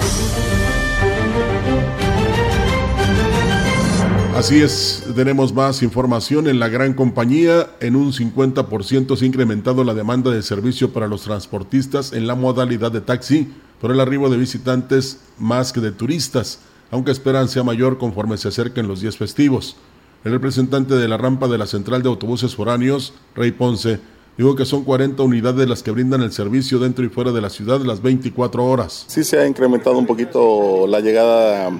Así 4.34 4.60
es, 4.60 5.04
tenemos 5.14 5.54
más 5.54 5.84
información 5.84 6.48
en 6.48 6.58
la 6.58 6.66
gran 6.66 6.94
compañía. 6.94 7.70
En 7.78 7.94
un 7.94 8.12
50% 8.12 9.16
se 9.16 9.24
ha 9.24 9.28
incrementado 9.28 9.84
la 9.84 9.94
demanda 9.94 10.32
de 10.32 10.42
servicio 10.42 10.92
para 10.92 11.06
los 11.06 11.22
transportistas 11.22 12.12
en 12.12 12.26
la 12.26 12.34
modalidad 12.34 12.90
de 12.90 13.02
taxi 13.02 13.52
por 13.80 13.92
el 13.92 14.00
arribo 14.00 14.28
de 14.28 14.36
visitantes 14.38 15.20
más 15.38 15.72
que 15.72 15.80
de 15.80 15.92
turistas, 15.92 16.58
aunque 16.90 17.12
esperan 17.12 17.48
sea 17.48 17.62
mayor 17.62 17.98
conforme 17.98 18.36
se 18.36 18.48
acerquen 18.48 18.88
los 18.88 19.00
días 19.00 19.16
festivos. 19.16 19.76
El 20.24 20.32
representante 20.32 20.96
de 20.96 21.06
la 21.06 21.18
rampa 21.18 21.46
de 21.46 21.58
la 21.58 21.68
central 21.68 22.02
de 22.02 22.08
autobuses 22.08 22.56
foráneos, 22.56 23.12
Rey 23.36 23.52
Ponce, 23.52 24.00
Digo 24.36 24.56
que 24.56 24.64
son 24.64 24.82
40 24.82 25.22
unidades 25.22 25.68
las 25.68 25.82
que 25.82 25.92
brindan 25.92 26.22
el 26.22 26.32
servicio 26.32 26.80
dentro 26.80 27.04
y 27.04 27.08
fuera 27.08 27.30
de 27.30 27.40
la 27.40 27.50
ciudad 27.50 27.80
las 27.80 28.02
24 28.02 28.64
horas. 28.64 29.04
Sí 29.06 29.22
se 29.22 29.38
ha 29.38 29.46
incrementado 29.46 29.96
un 29.96 30.06
poquito 30.06 30.86
la 30.88 30.98
llegada 30.98 31.70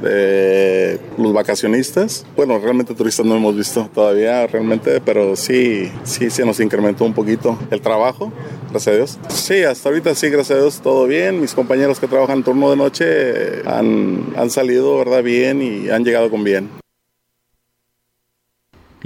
de 0.00 1.00
los 1.18 1.32
vacacionistas. 1.32 2.24
Bueno, 2.36 2.58
realmente 2.58 2.94
turistas 2.94 3.26
no 3.26 3.34
hemos 3.36 3.56
visto 3.56 3.88
todavía 3.92 4.46
realmente, 4.46 5.00
pero 5.00 5.34
sí, 5.34 5.90
sí 6.04 6.30
se 6.30 6.44
nos 6.44 6.60
incrementó 6.60 7.04
un 7.04 7.12
poquito 7.12 7.58
el 7.70 7.80
trabajo, 7.80 8.32
gracias 8.70 8.94
a 8.94 8.96
Dios. 8.96 9.18
Sí, 9.28 9.64
hasta 9.64 9.88
ahorita 9.88 10.14
sí, 10.14 10.28
gracias 10.28 10.58
a 10.58 10.62
Dios, 10.62 10.80
todo 10.80 11.06
bien. 11.06 11.40
Mis 11.40 11.54
compañeros 11.54 11.98
que 11.98 12.06
trabajan 12.06 12.44
turno 12.44 12.70
de 12.70 12.76
noche 12.76 13.62
han, 13.66 14.32
han 14.36 14.50
salido, 14.50 14.96
¿verdad? 14.98 15.22
Bien 15.22 15.60
y 15.60 15.90
han 15.90 16.04
llegado 16.04 16.30
con 16.30 16.44
bien. 16.44 16.85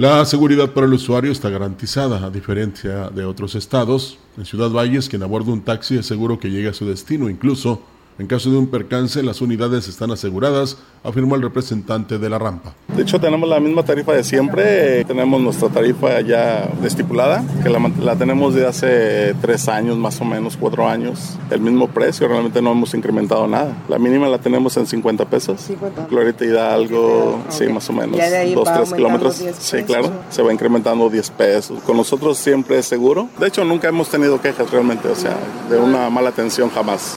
La 0.01 0.25
seguridad 0.25 0.71
para 0.71 0.87
el 0.87 0.93
usuario 0.93 1.31
está 1.31 1.51
garantizada, 1.51 2.25
a 2.25 2.31
diferencia 2.31 3.11
de 3.11 3.23
otros 3.23 3.53
estados. 3.53 4.17
En 4.35 4.45
Ciudad 4.45 4.71
Valles, 4.71 5.07
quien 5.07 5.21
aborda 5.21 5.51
un 5.51 5.61
taxi 5.61 5.95
es 5.95 6.07
seguro 6.07 6.39
que 6.39 6.49
llegue 6.49 6.69
a 6.69 6.73
su 6.73 6.87
destino, 6.87 7.29
incluso 7.29 7.83
en 8.21 8.27
caso 8.27 8.51
de 8.51 8.57
un 8.57 8.67
percance, 8.67 9.23
las 9.23 9.41
unidades 9.41 9.87
están 9.87 10.11
aseguradas, 10.11 10.77
afirmó 11.03 11.35
el 11.35 11.41
representante 11.41 12.19
de 12.19 12.29
la 12.29 12.37
rampa. 12.37 12.75
De 12.95 13.01
hecho, 13.01 13.19
tenemos 13.19 13.49
la 13.49 13.59
misma 13.59 13.81
tarifa 13.81 14.13
de 14.13 14.23
siempre. 14.23 15.03
Tenemos 15.05 15.41
nuestra 15.41 15.69
tarifa 15.69 16.21
ya 16.21 16.69
estipulada, 16.83 17.43
que 17.63 17.69
la, 17.69 18.15
tenemos 18.15 18.53
de 18.53 18.67
hace 18.67 19.33
tres 19.41 19.67
años, 19.67 19.97
más 19.97 20.21
o 20.21 20.25
menos, 20.25 20.55
cuatro 20.55 20.87
años. 20.87 21.35
El 21.49 21.61
mismo 21.61 21.87
precio, 21.87 22.27
realmente 22.27 22.61
no 22.61 22.73
hemos 22.73 22.93
incrementado 22.93 23.47
nada. 23.47 23.75
La 23.89 23.97
mínima 23.97 24.27
la 24.27 24.37
tenemos 24.37 24.77
en 24.77 24.85
50 24.85 25.25
pesos. 25.25 25.59
50. 25.61 26.05
Glorieta 26.05 26.45
Hidalgo, 26.45 27.39
sí, 27.49 27.69
más 27.69 27.89
o 27.89 27.93
menos. 27.93 28.19
Dos, 28.53 28.71
tres 28.71 28.93
kilómetros. 28.93 29.43
Sí, 29.57 29.81
claro. 29.81 30.11
Se 30.29 30.43
va 30.43 30.53
incrementando 30.53 31.09
10 31.09 31.31
pesos. 31.31 31.81
Con 31.81 31.97
nosotros 31.97 32.37
siempre 32.37 32.77
es 32.77 32.85
seguro. 32.85 33.29
De 33.39 33.47
hecho, 33.47 33.65
nunca 33.65 33.87
hemos 33.87 34.09
tenido 34.09 34.39
quejas 34.39 34.69
realmente, 34.69 35.07
o 35.07 35.15
sea, 35.15 35.35
de 35.71 35.79
una 35.79 36.07
mala 36.11 36.29
atención 36.29 36.69
jamás. 36.69 37.15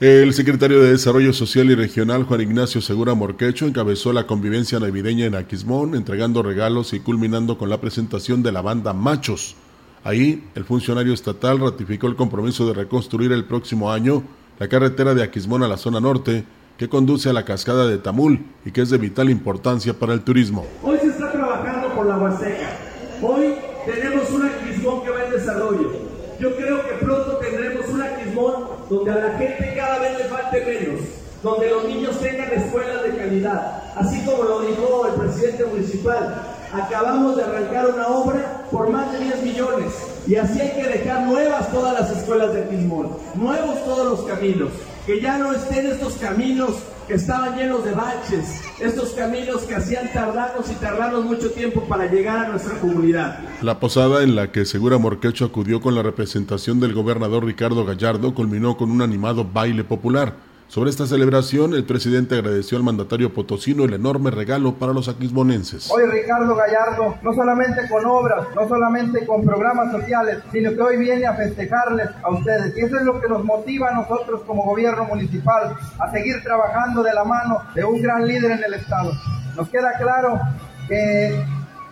El 0.00 0.32
secretario 0.32 0.80
de 0.80 0.92
Desarrollo 0.92 1.34
Social 1.34 1.70
y 1.70 1.74
Regional, 1.74 2.24
Juan 2.24 2.40
Ignacio 2.40 2.80
Segura 2.80 3.12
Morquecho, 3.12 3.66
encabezó 3.66 4.14
la 4.14 4.26
convivencia 4.26 4.80
navideña 4.80 5.26
en 5.26 5.34
Aquismón, 5.34 5.94
entregando 5.94 6.42
regalos 6.42 6.94
y 6.94 7.00
culminando 7.00 7.58
con 7.58 7.68
la 7.68 7.82
presentación 7.82 8.42
de 8.42 8.50
la 8.50 8.62
banda 8.62 8.94
Machos. 8.94 9.56
Ahí, 10.02 10.48
el 10.54 10.64
funcionario 10.64 11.12
estatal 11.12 11.60
ratificó 11.60 12.06
el 12.06 12.16
compromiso 12.16 12.66
de 12.66 12.72
reconstruir 12.72 13.30
el 13.32 13.44
próximo 13.44 13.92
año 13.92 14.22
la 14.58 14.68
carretera 14.68 15.12
de 15.12 15.22
Aquismón 15.22 15.64
a 15.64 15.68
la 15.68 15.76
zona 15.76 16.00
norte, 16.00 16.46
que 16.78 16.88
conduce 16.88 17.28
a 17.28 17.34
la 17.34 17.44
cascada 17.44 17.86
de 17.86 17.98
Tamul 17.98 18.42
y 18.64 18.70
que 18.70 18.80
es 18.80 18.88
de 18.88 18.96
vital 18.96 19.28
importancia 19.28 19.92
para 19.92 20.14
el 20.14 20.22
turismo. 20.22 20.66
Hoy 20.82 20.96
se 20.98 21.08
está 21.08 21.30
trabajando 21.30 21.94
por 21.94 22.06
la 22.06 22.16
Huasteca. 22.16 22.74
Hoy 23.20 23.52
tenemos 23.84 24.30
un 24.30 24.46
Aquismón 24.46 25.02
que 25.04 25.10
va 25.10 25.26
en 25.26 25.32
desarrollo. 25.32 25.92
Yo 26.40 26.56
creo 26.56 26.82
que 26.88 27.04
pronto 27.04 27.36
tendremos 27.36 27.86
un 27.90 28.00
Aquismón 28.00 28.80
donde 28.90 29.10
a 29.12 29.14
la 29.14 29.38
gente 29.38 29.72
cada 29.76 29.98
vez 30.00 30.18
le 30.18 30.24
falte 30.24 30.64
menos, 30.64 31.00
donde 31.42 31.70
los 31.70 31.84
niños 31.84 32.18
tengan 32.20 32.52
escuelas 32.52 33.02
de 33.02 33.16
calidad. 33.16 33.82
Así 33.96 34.24
como 34.24 34.44
lo 34.44 34.60
dijo 34.60 35.06
el 35.06 35.20
presidente 35.20 35.64
municipal, 35.64 36.42
acabamos 36.72 37.36
de 37.36 37.44
arrancar 37.44 37.86
una 37.94 38.08
obra 38.08 38.66
por 38.70 38.90
más 38.90 39.12
de 39.12 39.20
10 39.20 39.42
millones 39.42 39.92
y 40.26 40.36
así 40.36 40.60
hay 40.60 40.70
que 40.72 40.86
dejar 40.86 41.26
nuevas 41.26 41.72
todas 41.72 41.98
las 41.98 42.16
escuelas 42.16 42.54
de 42.54 42.68
Quismón, 42.68 43.10
nuevos 43.34 43.84
todos 43.84 44.06
los 44.06 44.28
caminos, 44.28 44.70
que 45.06 45.20
ya 45.20 45.38
no 45.38 45.52
estén 45.52 45.86
estos 45.86 46.14
caminos 46.14 46.70
que 47.08 47.14
estaban 47.14 47.56
llenos 47.56 47.84
de 47.84 47.92
baches, 47.92 48.60
estos 48.78 49.10
caminos 49.10 49.62
que 49.62 49.74
hacían 49.74 50.12
tardarnos 50.12 50.70
y 50.70 50.74
tardarnos 50.74 51.24
mucho 51.24 51.50
tiempo 51.50 51.80
para 51.88 52.06
llegar 52.06 52.46
a 52.46 52.48
nuestra 52.50 52.78
comunidad. 52.78 53.40
La 53.62 53.80
posada 53.80 54.22
en 54.22 54.36
la 54.36 54.52
que 54.52 54.64
Segura 54.64 54.98
Morquecho 54.98 55.46
acudió 55.46 55.80
con 55.80 55.96
la 55.96 56.02
representación 56.02 56.78
del 56.78 56.94
gobernador 56.94 57.44
Ricardo 57.44 57.84
Gallardo 57.84 58.32
culminó 58.32 58.76
con 58.76 58.92
un 58.92 59.02
animado 59.02 59.44
baile 59.44 59.82
popular 59.82 60.49
sobre 60.70 60.90
esta 60.90 61.04
celebración, 61.04 61.74
el 61.74 61.82
presidente 61.82 62.36
agradeció 62.36 62.78
al 62.78 62.84
mandatario 62.84 63.34
potosino 63.34 63.82
el 63.82 63.92
enorme 63.92 64.30
regalo 64.30 64.74
para 64.74 64.92
los 64.92 65.08
aquismonenses. 65.08 65.90
Hoy 65.90 66.04
Ricardo 66.06 66.54
Gallardo, 66.54 67.16
no 67.22 67.34
solamente 67.34 67.88
con 67.88 68.06
obras, 68.06 68.46
no 68.54 68.68
solamente 68.68 69.26
con 69.26 69.44
programas 69.44 69.90
sociales, 69.90 70.38
sino 70.52 70.70
que 70.70 70.80
hoy 70.80 70.96
viene 70.96 71.26
a 71.26 71.34
festejarles 71.34 72.10
a 72.22 72.30
ustedes. 72.30 72.76
Y 72.76 72.82
eso 72.82 72.98
es 72.98 73.02
lo 73.02 73.20
que 73.20 73.28
nos 73.28 73.44
motiva 73.44 73.88
a 73.88 73.94
nosotros 73.94 74.42
como 74.46 74.62
gobierno 74.62 75.06
municipal 75.06 75.76
a 75.98 76.10
seguir 76.12 76.40
trabajando 76.44 77.02
de 77.02 77.14
la 77.14 77.24
mano 77.24 77.62
de 77.74 77.84
un 77.84 78.00
gran 78.00 78.28
líder 78.28 78.52
en 78.52 78.62
el 78.62 78.74
Estado. 78.74 79.10
Nos 79.56 79.68
queda 79.70 79.94
claro 79.98 80.38
que 80.86 81.44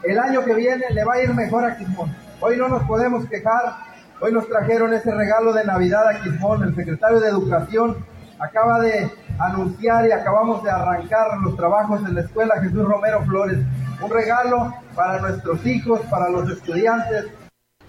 el 0.04 0.18
año 0.20 0.44
que 0.44 0.54
viene 0.54 0.84
le 0.92 1.04
va 1.04 1.14
a 1.14 1.22
ir 1.24 1.34
mejor 1.34 1.64
a 1.64 1.76
Quismón. 1.76 2.14
Hoy 2.38 2.56
no 2.56 2.68
nos 2.68 2.84
podemos 2.84 3.28
quejar. 3.28 3.88
Hoy 4.20 4.32
nos 4.32 4.46
trajeron 4.48 4.94
ese 4.94 5.12
regalo 5.12 5.52
de 5.52 5.64
Navidad 5.64 6.06
a 6.06 6.22
Quismón, 6.22 6.62
el 6.62 6.76
secretario 6.76 7.18
de 7.18 7.28
Educación 7.28 7.96
acaba 8.38 8.80
de 8.80 9.10
anunciar 9.38 10.06
y 10.06 10.12
acabamos 10.12 10.62
de 10.62 10.70
arrancar 10.70 11.38
los 11.42 11.56
trabajos 11.56 12.00
en 12.06 12.14
la 12.14 12.22
escuela 12.22 12.60
Jesús 12.60 12.84
Romero 12.84 13.22
Flores. 13.24 13.58
Un 14.00 14.10
regalo 14.10 14.74
para 14.94 15.20
nuestros 15.20 15.64
hijos, 15.66 16.00
para 16.10 16.28
los 16.30 16.50
estudiantes. 16.50 17.26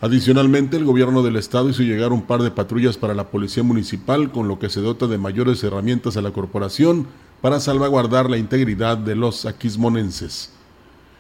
Adicionalmente, 0.02 0.78
el 0.78 0.86
gobierno 0.86 1.24
del 1.24 1.36
estado 1.36 1.70
hizo 1.70 1.84
llegar 1.84 2.14
un 2.14 2.22
par 2.22 2.42
de 2.42 2.52
patrullas 2.52 2.98
para 2.98 3.14
la 3.14 3.26
policía 3.26 3.64
municipal, 3.64 4.32
con 4.32 4.48
lo 4.48 4.58
que 4.58 4.70
se 4.70 4.80
dota 4.80 5.08
de 5.08 5.18
mayores 5.18 5.64
herramientas 5.64 6.16
a 6.16 6.22
la 6.22 6.32
corporación 6.32 7.08
para 7.42 7.60
salvaguardar 7.60 8.30
la 8.30 8.38
integridad 8.38 8.98
de 8.98 9.16
los 9.16 9.46
aquismonenses. 9.46 10.54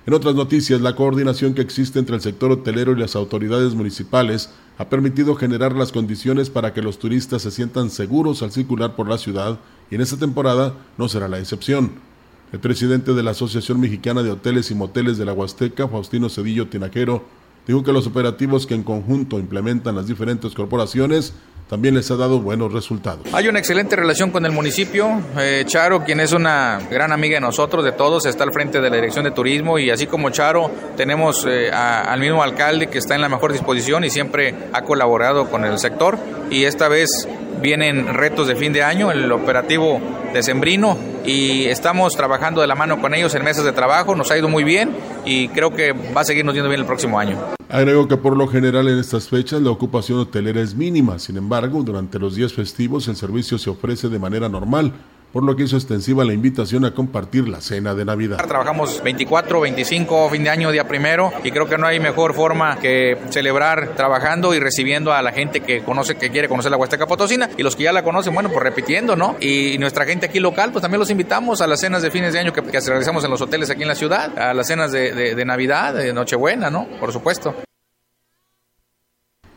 En 0.09 0.15
otras 0.15 0.33
noticias, 0.33 0.81
la 0.81 0.95
coordinación 0.95 1.53
que 1.53 1.61
existe 1.61 1.99
entre 1.99 2.15
el 2.15 2.21
sector 2.23 2.51
hotelero 2.51 2.93
y 2.93 2.99
las 2.99 3.15
autoridades 3.15 3.75
municipales 3.75 4.49
ha 4.79 4.89
permitido 4.89 5.35
generar 5.35 5.75
las 5.75 5.91
condiciones 5.91 6.49
para 6.49 6.73
que 6.73 6.81
los 6.81 6.97
turistas 6.97 7.43
se 7.43 7.51
sientan 7.51 7.91
seguros 7.91 8.41
al 8.41 8.51
circular 8.51 8.95
por 8.95 9.07
la 9.07 9.19
ciudad 9.19 9.59
y 9.91 9.93
en 9.93 10.01
esta 10.01 10.17
temporada 10.17 10.73
no 10.97 11.07
será 11.09 11.27
la 11.27 11.37
excepción. 11.37 11.91
El 12.51 12.59
presidente 12.59 13.13
de 13.13 13.21
la 13.21 13.29
Asociación 13.29 13.79
Mexicana 13.79 14.23
de 14.23 14.31
Hoteles 14.31 14.71
y 14.71 14.73
Moteles 14.73 15.19
de 15.19 15.25
la 15.25 15.33
Huasteca, 15.33 15.87
Faustino 15.87 16.27
Cedillo 16.27 16.67
Tinajero, 16.69 17.23
Dijo 17.69 17.83
que 17.83 17.91
los 17.91 18.07
operativos 18.07 18.65
que 18.65 18.73
en 18.73 18.81
conjunto 18.81 19.37
implementan 19.37 19.95
las 19.95 20.07
diferentes 20.07 20.55
corporaciones 20.55 21.35
también 21.69 21.93
les 21.93 22.09
ha 22.09 22.15
dado 22.15 22.39
buenos 22.39 22.73
resultados. 22.73 23.31
Hay 23.31 23.47
una 23.47 23.59
excelente 23.59 23.95
relación 23.95 24.31
con 24.31 24.43
el 24.47 24.51
municipio. 24.51 25.21
Eh, 25.37 25.65
Charo, 25.67 26.03
quien 26.03 26.19
es 26.19 26.31
una 26.31 26.79
gran 26.89 27.11
amiga 27.11 27.35
de 27.35 27.41
nosotros, 27.41 27.83
de 27.83 27.91
todos, 27.91 28.25
está 28.25 28.43
al 28.43 28.53
frente 28.53 28.81
de 28.81 28.89
la 28.89 28.95
Dirección 28.95 29.23
de 29.23 29.29
Turismo 29.29 29.77
y 29.77 29.91
así 29.91 30.07
como 30.07 30.31
Charo, 30.31 30.71
tenemos 30.97 31.45
eh, 31.47 31.69
al 31.71 32.19
mismo 32.19 32.41
alcalde 32.41 32.87
que 32.87 32.97
está 32.97 33.13
en 33.13 33.21
la 33.21 33.29
mejor 33.29 33.51
disposición 33.51 34.03
y 34.03 34.09
siempre 34.09 34.55
ha 34.73 34.81
colaborado 34.81 35.47
con 35.51 35.63
el 35.63 35.77
sector 35.77 36.17
y 36.49 36.63
esta 36.63 36.87
vez 36.87 37.27
vienen 37.61 38.13
retos 38.13 38.47
de 38.47 38.55
fin 38.55 38.73
de 38.73 38.83
año, 38.83 39.11
el 39.11 39.31
operativo 39.31 39.99
de 40.33 40.43
Sembrino 40.43 40.97
y 41.25 41.65
estamos 41.65 42.15
trabajando 42.15 42.61
de 42.61 42.67
la 42.67 42.75
mano 42.75 43.01
con 43.01 43.13
ellos 43.13 43.33
en 43.35 43.43
mesas 43.43 43.65
de 43.65 43.71
trabajo, 43.71 44.15
nos 44.15 44.31
ha 44.31 44.37
ido 44.37 44.47
muy 44.47 44.63
bien 44.63 44.91
y 45.25 45.49
creo 45.49 45.71
que 45.71 45.91
va 45.93 46.21
a 46.21 46.23
seguirnos 46.23 46.55
yendo 46.55 46.69
bien 46.69 46.81
el 46.81 46.87
próximo 46.87 47.19
año. 47.19 47.37
Agrego 47.69 48.07
que 48.07 48.17
por 48.17 48.35
lo 48.35 48.47
general 48.47 48.87
en 48.87 48.97
estas 48.97 49.29
fechas 49.29 49.61
la 49.61 49.69
ocupación 49.69 50.19
hotelera 50.19 50.61
es 50.61 50.73
mínima, 50.73 51.19
sin 51.19 51.37
embargo, 51.37 51.83
durante 51.83 52.17
los 52.17 52.35
días 52.35 52.53
festivos 52.53 53.07
el 53.07 53.15
servicio 53.15 53.57
se 53.57 53.69
ofrece 53.69 54.09
de 54.09 54.17
manera 54.17 54.49
normal, 54.49 54.93
por 55.31 55.43
lo 55.43 55.55
que 55.55 55.63
hizo 55.63 55.75
extensiva 55.75 56.23
la 56.25 56.33
invitación 56.33 56.85
a 56.85 56.93
compartir 56.93 57.47
la 57.47 57.61
cena 57.61 57.93
de 57.93 58.05
Navidad. 58.05 58.37
Trabajamos 58.37 59.01
24, 59.03 59.61
25, 59.61 60.29
fin 60.29 60.43
de 60.43 60.49
año, 60.49 60.71
día 60.71 60.87
primero, 60.87 61.31
y 61.43 61.51
creo 61.51 61.67
que 61.67 61.77
no 61.77 61.87
hay 61.87 61.99
mejor 61.99 62.33
forma 62.33 62.79
que 62.79 63.17
celebrar 63.29 63.95
trabajando 63.95 64.53
y 64.53 64.59
recibiendo 64.59 65.13
a 65.13 65.21
la 65.21 65.31
gente 65.31 65.61
que 65.61 65.83
conoce, 65.83 66.15
que 66.15 66.29
quiere 66.29 66.49
conocer 66.49 66.71
la 66.71 66.77
Huasteca 66.77 67.05
Potosina, 67.05 67.49
y 67.57 67.63
los 67.63 67.75
que 67.75 67.83
ya 67.83 67.93
la 67.93 68.03
conocen, 68.03 68.33
bueno, 68.33 68.49
pues 68.49 68.63
repitiendo, 68.63 69.15
¿no? 69.15 69.35
Y 69.39 69.77
nuestra 69.79 70.05
gente 70.05 70.25
aquí 70.25 70.39
local, 70.39 70.71
pues 70.71 70.81
también 70.81 70.99
los 70.99 71.09
invitamos 71.09 71.61
a 71.61 71.67
las 71.67 71.79
cenas 71.79 72.01
de 72.01 72.11
fines 72.11 72.33
de 72.33 72.39
año 72.39 72.53
que, 72.53 72.63
que 72.63 72.79
realizamos 72.79 73.23
en 73.23 73.31
los 73.31 73.41
hoteles 73.41 73.69
aquí 73.69 73.83
en 73.83 73.87
la 73.87 73.95
ciudad, 73.95 74.37
a 74.37 74.53
las 74.53 74.67
cenas 74.67 74.91
de, 74.91 75.13
de, 75.13 75.35
de 75.35 75.45
Navidad, 75.45 75.93
de 75.93 76.13
Nochebuena, 76.13 76.69
¿no? 76.69 76.87
Por 76.99 77.13
supuesto. 77.13 77.55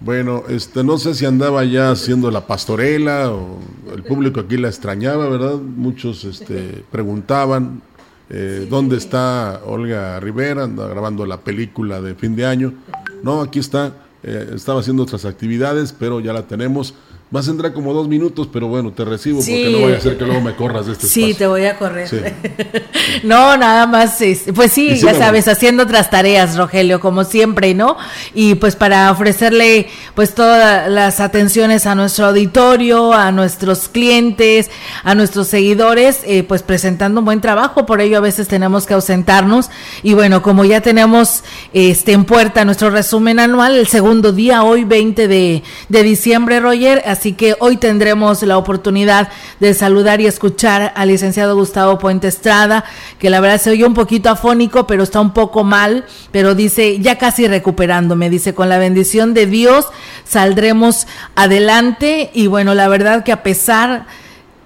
Bueno, 0.05 0.43
este, 0.49 0.83
no 0.83 0.99
sé 0.99 1.15
si 1.15 1.27
andaba 1.27 1.65
ya 1.65 1.93
haciendo 1.93 2.29
la 2.33 2.45
pastorela 2.45 3.31
o 3.31 3.61
el 3.95 4.03
público 4.03 4.41
aquí 4.41 4.57
la 4.57 4.67
extrañaba, 4.67 5.29
¿verdad? 5.29 5.55
Muchos 5.55 6.25
este, 6.25 6.85
preguntaban 6.91 7.83
eh, 8.29 8.67
dónde 8.69 8.97
está 8.97 9.61
Olga 9.65 10.19
Rivera, 10.19 10.65
anda 10.65 10.88
grabando 10.88 11.25
la 11.25 11.38
película 11.38 12.01
de 12.01 12.17
fin 12.17 12.35
de 12.35 12.47
año. 12.47 12.75
No, 13.23 13.43
aquí 13.43 13.61
está, 13.61 13.93
eh, 14.25 14.51
estaba 14.57 14.81
haciendo 14.81 15.05
otras 15.05 15.25
actividades, 15.25 15.93
pero 15.93 16.19
ya 16.19 16.33
la 16.33 16.49
tenemos. 16.49 16.95
Vas 17.33 17.49
a 17.49 17.53
entrar 17.53 17.73
como 17.73 17.95
dos 17.95 18.09
minutos, 18.09 18.47
pero 18.53 18.66
bueno, 18.66 18.92
te 18.92 19.07
recibo 19.07 19.38
porque 19.38 19.71
no 19.73 19.81
vaya 19.87 19.97
a 19.97 20.01
ser 20.03 20.18
que 20.18 20.27
luego 20.27 20.42
me 20.42 20.55
corras 20.55 20.85
de 20.85 20.92
este 20.92 21.07
Sí, 21.07 21.33
te 21.33 21.47
voy 21.47 21.64
a 21.64 21.79
correr. 21.79 22.35
no, 23.23 23.57
nada 23.57 23.87
más, 23.87 24.18
pues 24.55 24.71
sí, 24.71 24.97
ya 24.99 25.14
sabes, 25.14 25.49
haciendo 25.49 25.85
otras 25.85 26.11
tareas, 26.11 26.59
Rogelio, 26.59 27.01
como 27.01 27.25
siempre, 27.25 27.73
¿no? 27.73 27.97
Y 28.35 28.57
pues 28.57 28.77
para 28.77 29.11
ofrecerle 29.11 29.88
pues 30.14 30.35
todas 30.35 30.90
las 30.90 31.21
atenciones 31.21 31.87
a 31.87 31.95
nuestro 31.95 32.27
auditorio, 32.27 33.14
a 33.14 33.33
nuestros 33.33 33.88
clientes, 33.88 34.71
a 35.03 35.14
nuestros 35.14 35.49
seguidores, 35.49 36.21
eh, 36.27 36.42
pues 36.42 36.62
presentando 36.62 37.21
un 37.21 37.25
buen 37.25 37.40
trabajo, 37.40 37.87
por 37.87 38.03
ello 38.03 38.18
a 38.18 38.21
veces 38.21 38.47
tenemos 38.47 38.85
que 38.85 38.92
ausentarnos. 38.92 39.71
Y 40.03 40.12
bueno, 40.12 40.42
como 40.42 40.66
ya 40.66 40.83
tenemos 40.83 41.45
este 41.73 42.12
en 42.12 42.27
puerta 42.27 42.66
nuestro 42.66 42.90
resumen 42.90 43.38
anual, 43.38 43.75
el 43.75 43.87
segundo 43.87 44.33
día, 44.33 44.64
hoy 44.64 44.85
20 44.85 45.29
de, 45.29 45.62
de 45.88 46.03
diciembre, 46.03 46.61
Roger, 46.61 47.03
Así 47.21 47.21
que 47.30 47.54
hoy 47.61 47.76
tendremos 47.76 48.42
la 48.42 48.58
oportunidad 48.58 49.28
de 49.61 49.72
saludar 49.74 50.20
y 50.20 50.26
escuchar 50.26 50.92
al 50.96 51.08
licenciado 51.08 51.54
Gustavo 51.54 51.98
Puente 51.98 52.26
Estrada, 52.26 52.85
que 53.20 53.30
la 53.30 53.38
verdad 53.38 53.61
se 53.61 53.70
oye 53.70 53.87
un 53.87 53.94
poquito 53.94 54.30
afónico, 54.30 54.88
pero 54.88 55.04
está 55.04 55.20
un 55.20 55.32
poco 55.32 55.62
mal, 55.62 56.04
pero 56.32 56.56
dice, 56.56 56.98
ya 56.98 57.18
casi 57.18 57.46
recuperándome, 57.46 58.28
dice, 58.28 58.52
con 58.52 58.68
la 58.68 58.78
bendición 58.78 59.35
de 59.35 59.46
Dios 59.46 59.87
saldremos 60.24 61.06
adelante 61.37 62.30
y 62.35 62.48
bueno, 62.48 62.74
la 62.74 62.88
verdad 62.88 63.22
que 63.22 63.30
a 63.30 63.44
pesar 63.44 64.06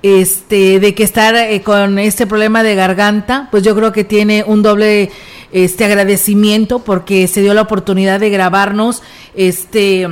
este 0.02 0.78
de 0.78 0.94
que 0.94 1.02
estar 1.02 1.34
eh, 1.34 1.62
con 1.62 1.98
este 1.98 2.26
problema 2.26 2.62
de 2.62 2.74
garganta, 2.74 3.48
pues 3.50 3.62
yo 3.62 3.74
creo 3.74 3.92
que 3.92 4.04
tiene 4.04 4.44
un 4.46 4.62
doble 4.62 5.10
este 5.52 5.84
agradecimiento 5.84 6.80
porque 6.80 7.26
se 7.26 7.40
dio 7.40 7.54
la 7.54 7.62
oportunidad 7.62 8.20
de 8.20 8.30
grabarnos 8.30 9.02
este 9.34 10.06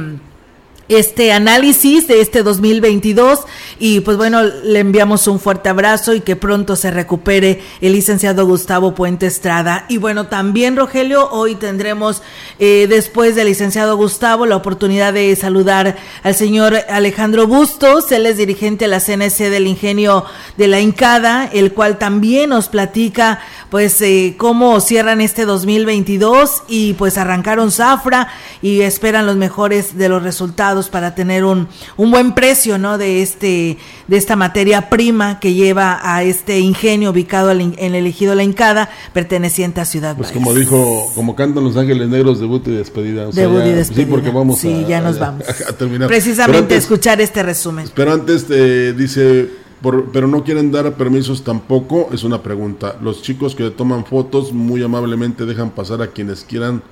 este 0.88 1.32
análisis 1.32 2.06
de 2.06 2.20
este 2.20 2.42
2022 2.42 3.40
y 3.78 4.00
pues 4.00 4.16
bueno, 4.16 4.42
le 4.42 4.80
enviamos 4.80 5.26
un 5.26 5.40
fuerte 5.40 5.68
abrazo 5.68 6.14
y 6.14 6.20
que 6.20 6.36
pronto 6.36 6.76
se 6.76 6.90
recupere 6.90 7.62
el 7.80 7.92
licenciado 7.92 8.46
Gustavo 8.46 8.94
Puente 8.94 9.26
Estrada. 9.26 9.86
Y 9.88 9.98
bueno, 9.98 10.26
también 10.26 10.76
Rogelio, 10.76 11.30
hoy 11.30 11.54
tendremos 11.54 12.22
eh, 12.58 12.86
después 12.88 13.34
del 13.34 13.46
licenciado 13.46 13.96
Gustavo 13.96 14.46
la 14.46 14.56
oportunidad 14.56 15.12
de 15.12 15.34
saludar 15.36 15.96
al 16.22 16.34
señor 16.34 16.76
Alejandro 16.88 17.46
Bustos, 17.46 18.12
él 18.12 18.26
es 18.26 18.36
dirigente 18.36 18.84
de 18.84 18.88
la 18.88 19.00
CNC 19.00 19.50
del 19.50 19.66
Ingenio 19.66 20.24
de 20.56 20.68
la 20.68 20.80
Incada, 20.80 21.48
el 21.52 21.72
cual 21.72 21.98
también 21.98 22.50
nos 22.50 22.68
platica 22.68 23.40
pues 23.70 24.00
eh, 24.02 24.34
cómo 24.38 24.80
cierran 24.80 25.20
este 25.20 25.44
2022 25.46 26.62
y 26.68 26.92
pues 26.94 27.18
arrancaron 27.18 27.70
zafra 27.70 28.28
y 28.62 28.82
esperan 28.82 29.26
los 29.26 29.36
mejores 29.36 29.96
de 29.96 30.08
los 30.08 30.22
resultados 30.22 30.73
para 30.90 31.14
tener 31.14 31.44
un, 31.44 31.68
un 31.96 32.10
buen 32.10 32.34
precio 32.34 32.78
¿no? 32.78 32.98
de, 32.98 33.22
este, 33.22 33.78
de 34.08 34.16
esta 34.16 34.36
materia 34.36 34.90
prima 34.90 35.40
que 35.40 35.54
lleva 35.54 36.00
a 36.02 36.22
este 36.22 36.58
ingenio 36.58 37.10
ubicado 37.10 37.50
en 37.50 37.74
el 37.78 38.06
ejido 38.06 38.34
La 38.34 38.42
Incada, 38.42 38.90
perteneciente 39.12 39.80
a 39.80 39.84
Ciudad 39.84 40.16
Pues 40.16 40.32
como 40.32 40.54
dijo, 40.54 41.10
como 41.14 41.34
cantan 41.36 41.64
los 41.64 41.76
Ángeles 41.76 42.08
Negros, 42.08 42.40
debut 42.40 42.66
y 42.68 42.72
despedida. 42.72 43.26
debut 43.26 43.62
y 43.64 43.70
despedida. 43.70 44.04
Sí, 44.04 44.10
porque 44.10 44.30
vamos 44.30 44.58
sí, 44.58 44.84
ya 44.88 45.00
nos 45.00 45.18
vamos. 45.18 45.44
A, 45.68 45.72
terminar. 45.72 46.08
Precisamente 46.08 46.76
escuchar 46.76 47.20
este 47.20 47.42
resumen. 47.42 47.88
Pero 47.94 48.12
antes 48.12 48.46
te 48.46 48.92
dice 48.92 49.64
pero 50.12 50.26
no 50.26 50.44
quieren 50.44 50.72
dar 50.72 50.94
permisos 50.94 51.44
tampoco, 51.44 52.08
es 52.12 52.24
una 52.24 52.42
pregunta. 52.42 52.96
Los 53.02 53.22
chicos 53.22 53.54
que 53.54 53.70
toman 53.70 54.06
fotos 54.06 54.52
muy 54.52 54.82
amablemente 54.82 55.44
dejan 55.44 55.70
pasar 55.70 56.00
a 56.00 56.06
quienes 56.06 56.44
quieran 56.44 56.82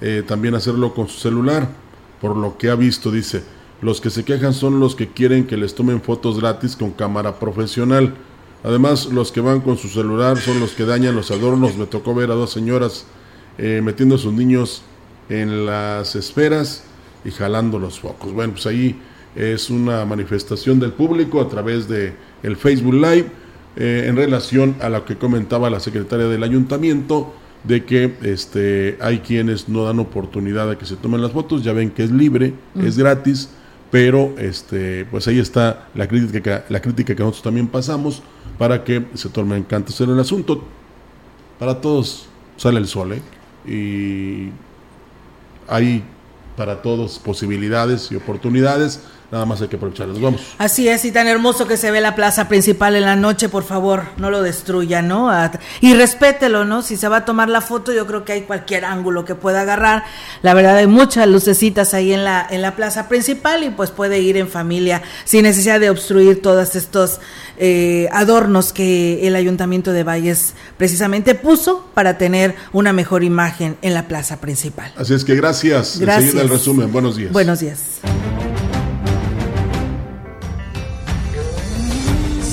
eh, 0.00 0.22
también 0.26 0.54
hacerlo 0.54 0.94
con 0.94 1.08
su 1.08 1.18
celular, 1.18 1.68
por 2.20 2.36
lo 2.36 2.56
que 2.58 2.70
ha 2.70 2.74
visto, 2.74 3.10
dice. 3.10 3.42
Los 3.82 4.00
que 4.00 4.10
se 4.10 4.24
quejan 4.24 4.54
son 4.54 4.80
los 4.80 4.96
que 4.96 5.08
quieren 5.08 5.46
que 5.46 5.56
les 5.56 5.74
tomen 5.74 6.00
fotos 6.00 6.40
gratis 6.40 6.76
con 6.76 6.92
cámara 6.92 7.38
profesional. 7.38 8.14
Además, 8.64 9.06
los 9.06 9.32
que 9.32 9.40
van 9.40 9.60
con 9.60 9.76
su 9.76 9.88
celular 9.88 10.38
son 10.38 10.60
los 10.60 10.72
que 10.72 10.86
dañan 10.86 11.14
los 11.14 11.30
adornos. 11.30 11.76
Me 11.76 11.86
tocó 11.86 12.14
ver 12.14 12.30
a 12.30 12.34
dos 12.34 12.50
señoras 12.50 13.06
eh, 13.58 13.80
metiendo 13.84 14.14
a 14.14 14.18
sus 14.18 14.32
niños 14.32 14.82
en 15.28 15.66
las 15.66 16.16
esferas 16.16 16.84
y 17.24 17.30
jalando 17.30 17.78
los 17.78 18.00
focos. 18.00 18.32
Bueno, 18.32 18.54
pues 18.54 18.66
ahí 18.66 18.98
es 19.34 19.68
una 19.68 20.04
manifestación 20.06 20.80
del 20.80 20.92
público 20.92 21.40
a 21.40 21.48
través 21.48 21.86
de 21.86 22.14
el 22.42 22.56
Facebook 22.56 22.94
Live 22.94 23.26
eh, 23.76 24.06
en 24.08 24.16
relación 24.16 24.76
a 24.80 24.88
lo 24.88 25.04
que 25.04 25.16
comentaba 25.16 25.68
la 25.68 25.80
secretaria 25.80 26.26
del 26.26 26.42
ayuntamiento 26.42 27.34
de 27.66 27.84
que 27.84 28.16
este 28.22 28.98
hay 29.00 29.20
quienes 29.20 29.68
no 29.68 29.84
dan 29.84 29.98
oportunidad 29.98 30.70
a 30.70 30.78
que 30.78 30.86
se 30.86 30.96
tomen 30.96 31.22
las 31.22 31.32
fotos, 31.32 31.64
ya 31.64 31.72
ven 31.72 31.90
que 31.90 32.04
es 32.04 32.10
libre, 32.10 32.54
es 32.80 32.96
gratis, 32.96 33.50
pero 33.90 34.34
este 34.38 35.04
pues 35.06 35.26
ahí 35.28 35.38
está 35.38 35.88
la 35.94 36.06
crítica 36.06 36.64
la 36.68 36.80
crítica 36.80 37.14
que 37.14 37.22
nosotros 37.22 37.42
también 37.42 37.68
pasamos 37.68 38.22
para 38.58 38.84
que 38.84 39.04
se 39.14 39.28
tome 39.28 39.56
en 39.56 39.64
canto 39.64 39.92
en 40.02 40.10
el 40.10 40.20
asunto. 40.20 40.64
Para 41.58 41.80
todos 41.80 42.28
sale 42.56 42.78
el 42.78 42.86
sol, 42.86 43.12
¿eh? 43.14 43.22
Y 43.70 44.50
hay 45.68 46.04
para 46.56 46.82
todos 46.82 47.18
posibilidades 47.18 48.10
y 48.12 48.16
oportunidades 48.16 49.02
nada 49.30 49.44
más 49.44 49.60
hay 49.60 49.68
que 49.68 49.76
aprovecharlos. 49.76 50.20
Vamos. 50.20 50.40
Así 50.58 50.88
es, 50.88 51.04
y 51.04 51.12
tan 51.12 51.26
hermoso 51.26 51.66
que 51.66 51.76
se 51.76 51.90
ve 51.90 52.00
la 52.00 52.14
plaza 52.14 52.48
principal 52.48 52.96
en 52.96 53.04
la 53.04 53.16
noche, 53.16 53.48
por 53.48 53.64
favor, 53.64 54.04
no 54.16 54.30
lo 54.30 54.42
destruya, 54.42 55.02
¿no? 55.02 55.30
Y 55.80 55.94
respételo, 55.94 56.64
¿no? 56.64 56.82
Si 56.82 56.96
se 56.96 57.08
va 57.08 57.18
a 57.18 57.24
tomar 57.24 57.48
la 57.48 57.60
foto, 57.60 57.92
yo 57.92 58.06
creo 58.06 58.24
que 58.24 58.32
hay 58.32 58.42
cualquier 58.42 58.84
ángulo 58.84 59.24
que 59.24 59.34
pueda 59.34 59.62
agarrar. 59.62 60.04
La 60.42 60.54
verdad, 60.54 60.76
hay 60.76 60.86
muchas 60.86 61.28
lucecitas 61.28 61.94
ahí 61.94 62.12
en 62.12 62.24
la, 62.24 62.46
en 62.48 62.62
la 62.62 62.76
plaza 62.76 63.08
principal 63.08 63.64
y 63.64 63.70
pues 63.70 63.90
puede 63.90 64.20
ir 64.20 64.36
en 64.36 64.48
familia 64.48 65.02
sin 65.24 65.42
necesidad 65.42 65.80
de 65.80 65.90
obstruir 65.90 66.42
todos 66.42 66.76
estos 66.76 67.20
eh, 67.58 68.08
adornos 68.12 68.72
que 68.72 69.26
el 69.26 69.36
Ayuntamiento 69.36 69.92
de 69.92 70.04
Valles 70.04 70.54
precisamente 70.76 71.34
puso 71.34 71.86
para 71.94 72.18
tener 72.18 72.54
una 72.72 72.92
mejor 72.92 73.24
imagen 73.24 73.76
en 73.82 73.94
la 73.94 74.08
plaza 74.08 74.40
principal. 74.40 74.92
Así 74.96 75.14
es 75.14 75.24
que 75.24 75.34
gracias. 75.34 75.98
Gracias. 75.98 76.34
el 76.34 76.48
resumen. 76.48 76.92
Buenos 76.92 77.16
días. 77.16 77.32
Buenos 77.32 77.60
días. 77.60 78.00